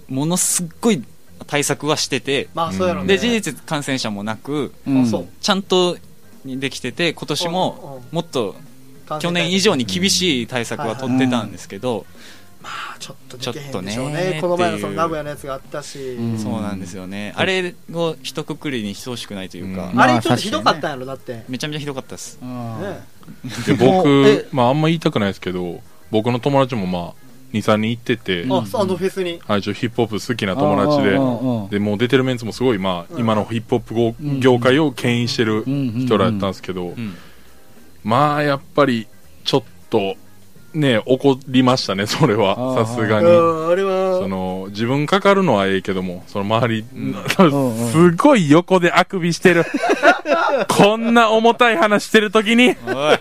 [0.08, 1.02] ものすっごい
[1.46, 3.04] 対策はしてて、まあね。
[3.06, 4.72] で事実感染者もなく
[5.40, 5.96] ちゃんと
[6.44, 8.54] できてて今年ももっと
[9.20, 12.06] 去年以上に厳しい対策は取ってたんですけど、
[12.62, 14.32] まあちょっとできへんでしょうね。
[14.32, 14.38] ね。
[14.40, 16.38] この前のその名古屋のやつがあったし、うん。
[16.38, 20.00] そうなんですよね、あれを一括りに等しくないというか、うん。
[20.00, 21.44] あれちょっとひどかったんやろ、だって。
[21.48, 22.38] めちゃめちゃひどかったです。
[22.42, 22.82] うん。
[22.82, 23.00] ね
[23.66, 25.80] でもうえ僕まああんま言いたくないですけど
[26.10, 29.40] 僕の友達もまあ23人行ってて、あ、そう、あのフェスに。
[29.46, 33.20] はい、ちょヒップホップ好きな友達で、でもう出てるメンツもすごい、まあ、うん。
[33.20, 37.16] 今のヒップホップ業界を牽引してるうん人らやったんですけど、うん。
[38.04, 39.06] まあやっぱり
[39.44, 40.16] ちょっと
[40.74, 42.84] ね怒りましたね それは。
[42.84, 43.26] さすがに。
[43.26, 44.18] うん、あれは。
[44.20, 47.14] そ、の自分かかるのはええけどもその周り、ん。
[47.38, 49.64] うんすごい横であくびしてる。
[50.68, 52.76] こんな重たい話してる時に。
[52.86, 53.18] おい。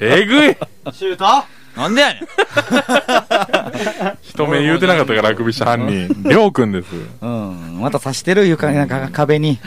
[0.00, 0.56] えぐい。
[0.92, 1.44] シュート？
[1.76, 2.18] なんでやねん。
[4.22, 6.08] 人目言うてなかったからあくびした犯人。
[6.24, 6.88] りょうくんです。
[7.20, 7.78] うん。
[7.80, 9.58] また刺してる床になんか壁に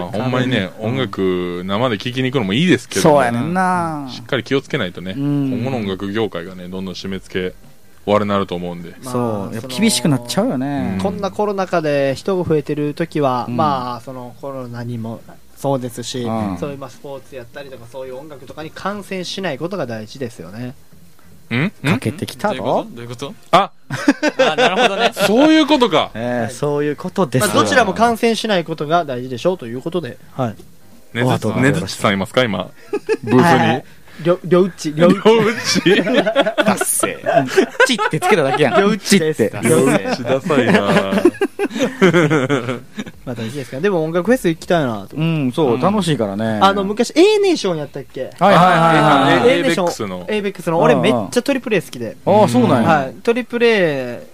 [0.00, 4.08] まあほんまにね音楽生で聴きに行くのもいいですけどそうやねんな。
[4.10, 5.50] しっかり気をつけないとね、うん。
[5.52, 7.56] 今後の音楽業界がね、どんどん締め付け
[8.04, 8.90] 終わるなると思うんで。
[9.02, 9.54] まあそう。
[9.54, 10.94] やっぱ厳しくなっちゃうよね。
[10.96, 11.02] うん。
[11.02, 13.56] こんなコロナ禍で人が増えてる時は、うん。
[13.56, 15.20] まあそのコロナにも
[15.56, 20.74] そうですし、うんそういうまあスポーツやったりとかそういう音楽とかに感染しないことが大事ですよね。
[21.56, 21.70] ん？
[21.70, 22.84] かんけてきたどういうこと？
[22.84, 23.34] ぞどういうこと？
[23.50, 23.70] あ、
[24.52, 26.10] あなるほどね そういうことか。
[26.14, 30.54] えーそういうことですまあ、よどちらも感染しないことが大事でしょうということで、はい。
[31.16, 32.68] ねずお後がねずちさんいますか今。
[33.24, 33.82] ブースに。
[34.22, 35.24] りょ、りょうち、りょうりょう
[35.66, 35.80] ち。
[35.84, 36.12] りょダ
[36.76, 37.18] ッセ
[37.86, 39.62] チってつけただけやんりょうちってダう
[40.16, 40.90] ちダサいなま
[43.26, 45.16] またいいですかでも音楽フェス行きたいなと。
[45.16, 46.58] うん、そうう、ん楽しいからね。
[46.62, 48.24] あの、昔 A ネーションやったっけ？
[48.24, 49.40] はいはいはいはい。
[49.40, 50.80] あー ABEX の ABEX の。
[50.80, 52.16] 俺うんうんめっちゃトリプル A 好きで。
[52.26, 52.88] ああ、そうなんや。
[52.88, 53.14] はい。
[53.22, 54.26] トリプル A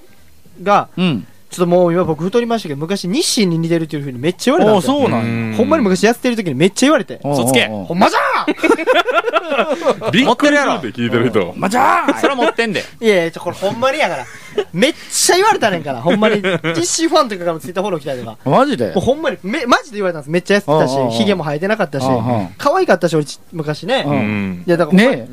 [0.63, 1.27] が、うん。
[1.57, 5.01] ちょっともう今僕太りましたけど、昔日清に似てるっていう風にめっちゃ言われたんですよ。
[5.01, 5.57] そうなんや。
[5.57, 7.19] ほんまに昔やってる時にめっちゃ言われて。
[7.25, 8.21] 嘘つけほんまじゃ
[10.13, 11.55] びっくりするって聞いてる人。
[11.57, 14.27] まじゃあ それは持ってんでいやいや、これほんまにやから。
[14.73, 16.01] めっちゃ言われたねんから。
[16.03, 16.37] ほんまに。
[16.43, 18.39] DC ファンとかからもツイッターフォロー来たりとか。
[18.45, 18.93] マジで？
[18.93, 20.31] もうほんまに、め、マジで言われたんです。
[20.31, 22.07] めっちゃやってたしヒゲも生えてなかったし
[22.59, 24.05] 可愛かったし、俺ち、昔ね。
[24.07, 24.71] ううんい。
[24.71, 25.29] や、だからね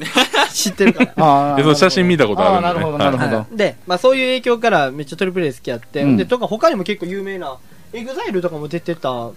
[0.54, 1.14] 知ってるから。
[1.18, 1.60] ああ。
[1.60, 3.48] えその写真見たことあるなるほど、なるほどは。
[3.52, 7.58] いで、まあそういう影響からめっちゃトリプル A 好きやって、うんで、とか他にも結構有名な、
[7.94, 9.32] エグザイルとかも出てたか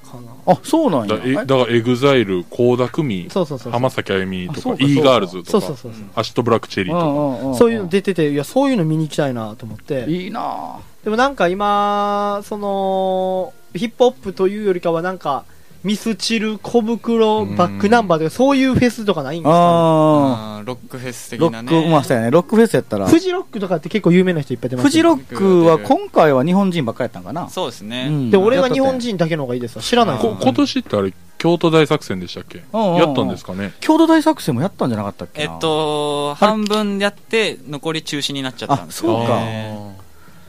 [0.47, 0.53] な。
[0.53, 1.17] あ、そうなんや。
[1.17, 3.73] だえだからエグザイル、倖田來未、そうそうそう。
[3.73, 6.03] 浜崎あゆみとかあそう、か e ガールズとかそうそう、そうそう。
[6.15, 7.59] Acid Black Cherry とか。
[7.59, 10.07] そういうの出てて、いや、そういうの見に行きたいなと思って。
[10.09, 10.79] いいなぁ。
[11.05, 15.45] でもなんか今、その、ヒップホップというよりかはなんか、
[15.85, 21.31] ミスチル、小袋、バックナンバーとか、そういうフェスとかないんですか、あロックフェスあ。
[21.31, 22.31] 的なロック、ねまあそうやね。
[22.31, 23.07] ロックフェスやったら。
[23.07, 27.49] フジロックとかって結構有名な人いっぱい出ますフジロックは今回は日本人ばっかりやったんかな。
[27.49, 28.31] そうですね、うん。
[28.31, 29.83] で、俺が日本人だけの方がいいですわ。
[29.83, 32.65] 知らない今年ってあれ、京都大作戦でしたっけ？
[32.73, 32.97] うんうんうん。
[32.97, 33.73] やったんですかね？
[33.81, 35.53] 郷土大作戦もやったんじゃなかったっけな？
[35.53, 39.41] えっ、と半分やって残り中止になっちゃったんですよあそうか。
[39.41, 39.97] ね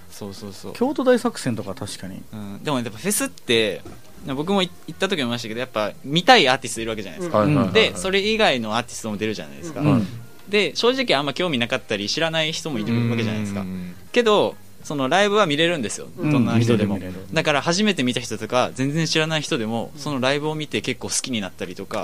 [0.10, 2.24] そうそうそう、郷土大作戦とか確かに。
[2.34, 3.84] うん、でもやっぱフェスって
[4.36, 7.74] 僕もい行った時も言いましたけどやっぱ見たいアーティストいるわけじゃないですか、はいはいはいはい。
[7.74, 10.08] でそれ以外のアーティストも出るじゃないですか、うん。
[10.50, 13.62] で正直あんま興味なかったり知らない人もいるわけじゃないですか。
[13.62, 13.96] うん。
[14.12, 16.32] けどそのライブは見れるんですよ、うん。
[16.32, 16.98] どんな人でも。
[17.34, 22.04] だから初めて見た人とか全然知らない人でもそのライブを見て結構好きになったりとか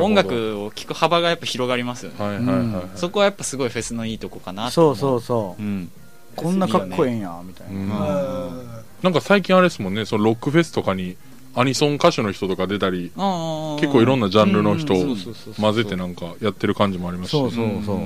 [0.00, 2.84] 音楽を聴く幅がやっぱ広がりますよね、はいはいはいはい。
[2.94, 5.62] そこはやっぱすごいフェスのいいとこかなとそうそうそう。
[5.62, 5.90] うん。
[6.36, 7.88] こんなかっこええんや、みたいうん。
[7.88, 8.84] な。
[9.06, 11.16] なんか最近あれですもんね、そのロックフェスとかに
[11.54, 17.98] アニソン歌手の人とか出たり、結結構いろんなジャンルの人をうんそうそうそうそう混ぜてなんかやってる感じもありますしそうそうそう。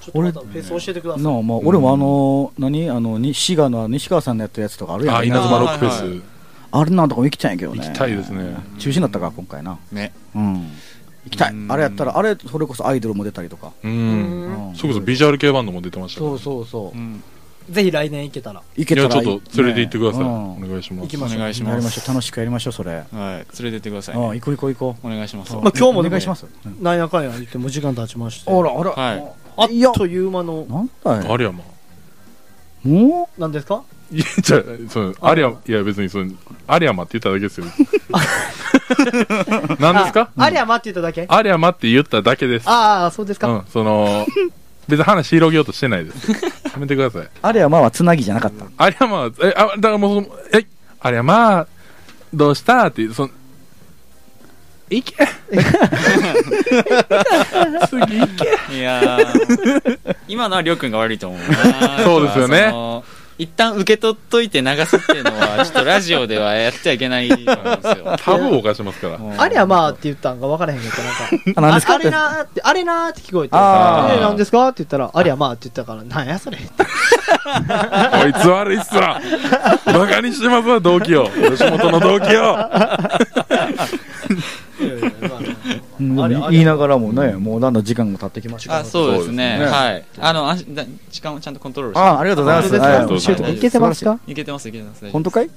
[0.00, 1.22] ちょっとまたフェス教えてください。
[1.22, 2.90] なあ、まあ、俺もあの、何？
[2.90, 5.16] あの、に滋賀の西川さんのやったやつとかあるやん。
[5.18, 6.22] あ、稲妻ロックフェス。
[6.72, 7.86] あれなんとかも行きたいんやけどね。
[7.86, 9.78] 行きたいですね中止になったか、今回な。
[9.92, 10.54] ねうん。
[11.24, 11.52] 行きたい。
[11.52, 13.70] うんあれやったら、あれ、それこそアイドルも出たりとか。
[13.84, 13.88] う。
[13.88, 17.00] うんんそれこそビジュアル系バンドも出てましたからそうそうそうう。
[17.00, 17.22] ん
[17.70, 18.62] ぜひ来年行けたら。
[18.76, 20.20] 行けたらいや、ちょっと連れて行ってください。
[20.22, 21.02] うんお願いします。
[21.02, 21.38] 行きましょう。
[21.38, 21.84] お願いしやりましょう。
[21.84, 22.90] ます楽しくやりましょう、それ。
[22.94, 25.06] はい連れてってくださいああ、ね行こう行こう行こう。
[25.06, 26.46] お願いしますあまあ今日もお願いします。
[26.66, 28.50] うんなんやかんや言ってもう時間経ちまして。
[28.50, 28.90] あら、あら。
[28.90, 30.90] はいあいやっという間の、なん
[31.20, 31.34] だよ。
[31.34, 31.60] ありゃま。
[32.84, 33.82] も何ですか？
[34.10, 36.32] いや、じゃあ、その、ありゃ、いや別にその、
[36.66, 37.66] ありゃまって言っただけですよ。
[39.78, 40.30] 何ですか？
[40.36, 41.26] あありゃまって言っただけ？
[41.28, 42.68] ありゃまって言っただけです。
[42.68, 43.48] ああ、そうですか。
[43.48, 44.26] うん、その、
[44.92, 46.30] 別に話広げようとしてないです。
[46.70, 47.22] やめてください。
[47.22, 48.66] う、あれはまあはつなぎじゃなかった。
[48.76, 50.66] ありゃまあ、え、あ、だからもうえ、
[51.00, 51.66] ありゃまあ、
[52.34, 53.30] どうしたって、その、
[54.90, 55.14] いけ
[57.88, 62.74] 次行けいやー今のはりょうくんが悪いと思うなそうですよね
[63.42, 67.54] 一旦受け取っといて流すっていうのはちょっとラジオではやっちゃいけないですよ
[68.22, 69.18] タブーを犯しますから。
[69.38, 71.20] ありゃまあって言ったんか分からへんけど、なんか。
[71.56, 71.92] あ、何ですか？
[71.94, 73.54] ああれなーって、あれなーって聞こえて。
[73.56, 74.68] あーえ、何ですか？
[74.68, 76.56] って言ったら、ありゃまあって言ったから、なんやそれ。
[76.58, 76.62] こ
[78.28, 79.20] いつ悪いっすわ。
[79.86, 81.28] バカにしてますわ、同期を。
[81.50, 82.56] 吉本の同期を。
[86.00, 89.58] うんあれあれ言いながらもね、もうだんだん時間も経ってきましたあそうですね。
[89.58, 89.70] そうですね。
[89.70, 90.04] はい。
[90.20, 92.02] あのあだ時間をちゃんとコントロールして。
[92.04, 92.76] あありがとうございます。
[92.76, 93.56] はい。
[93.56, 93.60] い。
[93.60, 94.18] けてますか？
[94.26, 95.50] いけてますいけてます本当かい？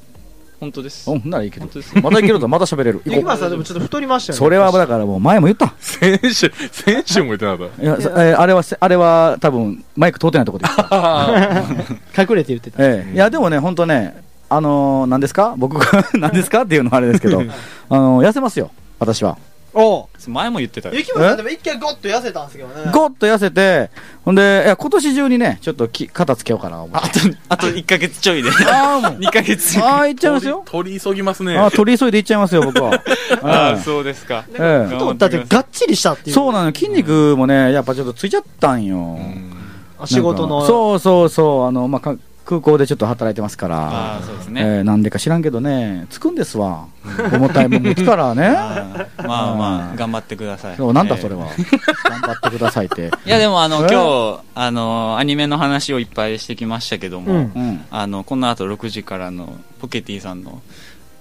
[0.59, 1.11] 本当です。
[1.11, 1.67] うん、ならいける。
[2.01, 3.01] またいけるぞ、また喋れる。
[3.05, 4.39] ゆきまでもちょっと太りましたよね。
[4.39, 5.73] それはだからもう前も言った。
[5.79, 12.21] 先週、先週も言ってなかっいや、そえーあれはせ、あれは多分マイク通ってないところで言った。
[12.23, 12.77] 隠れて言ってた。
[12.81, 13.13] ええ。
[13.13, 15.55] いや、でもね、本当ね、あのー、何ですか？
[15.57, 15.85] 僕が、
[16.17, 16.61] 何ですか？
[16.61, 17.41] っていうのはあれですけど、
[17.89, 19.37] あのー、痩せますよ、私は。
[19.77, 22.91] お前も言ってたよゆきまさんでも一回ゴッと痩せたんですけどね。
[22.93, 23.91] ゴッと痩せて、
[24.23, 27.09] ほんで、いや、今年中にね、ちょっとき肩つけようかな、思って。
[27.09, 27.19] あと
[27.49, 29.19] あと1ヶ月ちょいでああ、もう。
[29.19, 30.31] 2ヶ月ああ、いっちゃいた。
[30.35, 30.63] ますよ。
[30.65, 31.57] 取り急ぎますね。
[31.57, 32.93] ああ、取り急いでいっちゃいますよ、僕は。
[33.43, 36.33] ああえそうですかええ太ったってがっちりしたっていう。
[36.33, 38.95] そうなの、筋肉もね、やっぱちょっとついちゃったんよ。
[38.95, 39.51] うん
[39.99, 40.65] あ仕事の。
[40.65, 42.15] そうそうそう、あの、まあ、か
[42.45, 43.77] 空港でちょっと働いてますから。
[43.77, 46.87] ああそうですねえーなんでか知らんけどね、つくんですわ。
[47.33, 48.47] 重たいもん持つからね。
[48.55, 51.47] あーまあまあ頑張ってくださいそう、なんだええそれは。
[51.47, 53.11] 頑張ってくださいって。
[53.25, 57.85] いやでもあのえ今日あのアニメの話をいっぱいしてきましたけども、うんうん。
[57.89, 60.61] あのこの後6時からのポケティさんの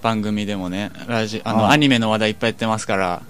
[0.02, 3.20] 番組でもねラジあのアニメの話題いっぱいやってますから、はい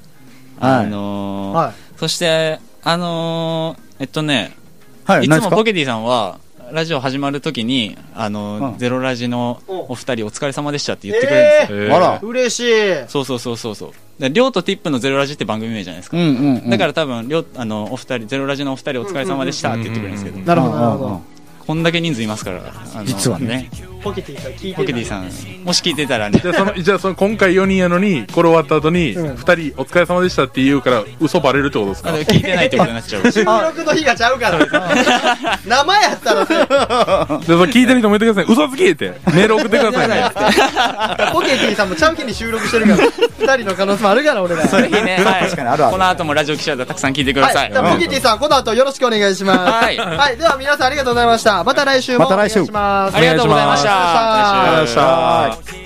[0.60, 4.56] あのーはそしてあのーえっとね、
[5.04, 6.38] はい、い、つもポケティさんは
[6.72, 11.84] ラジオ始まるときに、あの、うんゼロラジのおお二人お疲れ様でしたって言ってくれるんですよ。
[11.84, 13.08] えーあら嬉しい。
[13.08, 13.92] そうそうそうそうそう。
[14.20, 16.16] で、りょうとティップのゼロラジって番組名じゃないですか。
[16.16, 16.70] うんうんうん。
[16.70, 21.20] だから多分、りょう、あの、お二人、ゼロラジのお二人お疲れ様でしたって言ってくれるんですけど、なるほど、なるほど。
[21.66, 22.62] こんだけ人数いますから、
[22.94, 23.70] あの実はね
[24.04, 25.24] ポケティさん聞いてたポケティさん、
[25.64, 32.10] もし聞いてたらねじ、ゃあそのじゃあその今回4人やのにこれ終わった後にうん2人お疲れ様でしたって言うから嘘バレるってことですか？
[32.10, 33.32] 聞いてないってことになっちゃう。
[33.32, 34.58] 収録の日がちゃうから。
[35.66, 40.24] 生やったらさ、でその聞いてる人も言ってください嘘つきってメール送ってくださいね
[41.32, 43.08] ポケティさんもちゃう日に収録してるから、
[43.56, 44.62] 二人の可能性もあるから、俺ら。
[44.66, 45.44] ぜひね、はい。
[45.44, 47.68] 確かにあるあるこの後もラジオ記者でたくさん聞いてくださはい。
[47.68, 47.72] い。
[47.72, 49.58] じゃあポケティさん、この後よろしくお願いします。
[49.84, 50.36] はいはい。
[50.36, 51.64] では皆さんありがとうございました。
[51.64, 53.16] また来週もお願いします。
[53.16, 53.93] ありがとうございました。
[53.94, 55.84] ありがとうございました。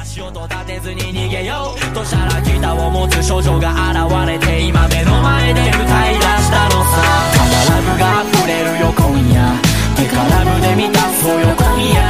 [0.00, 7.04] 足音立てずに逃げようとしたらギターを持つ少女が現れて今目の前で歌い出したのさ
[7.36, 9.36] カララブが溢れるよ今夜
[9.94, 12.00] 手から胸満たそうよ今夜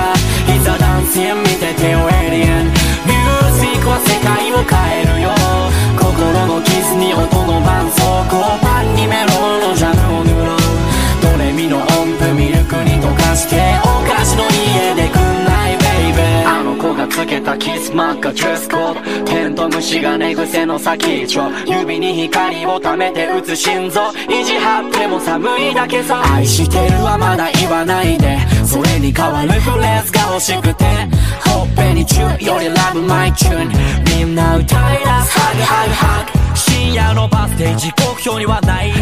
[0.55, 5.35] いざダンスへ見ててよエイリアンミュージックは世界を変えるよ
[5.99, 10.59] 心の傷に音の絆創膏パンにメロンのジャムを塗ろう
[11.23, 15.26] ドレミの音符ミルクに溶かしてお菓子の家でくん
[17.17, 21.23] つけたキスマークがドレスコードテント虫が寝癖の先。
[21.23, 24.13] っちょ指に光を溜めて打つ心臓。
[24.29, 26.23] 意地張っても寒いだけさ。
[26.35, 28.37] 愛してるはまだ言わないで。
[28.67, 30.85] それに代わるフレーズが欲しくて。
[31.47, 33.73] ほっぺにチューよりラブマイチューン。
[34.19, 34.63] みんな歌
[34.95, 36.59] い出すハグハグハグ。
[36.59, 38.93] 深夜のバス停時刻表にはない。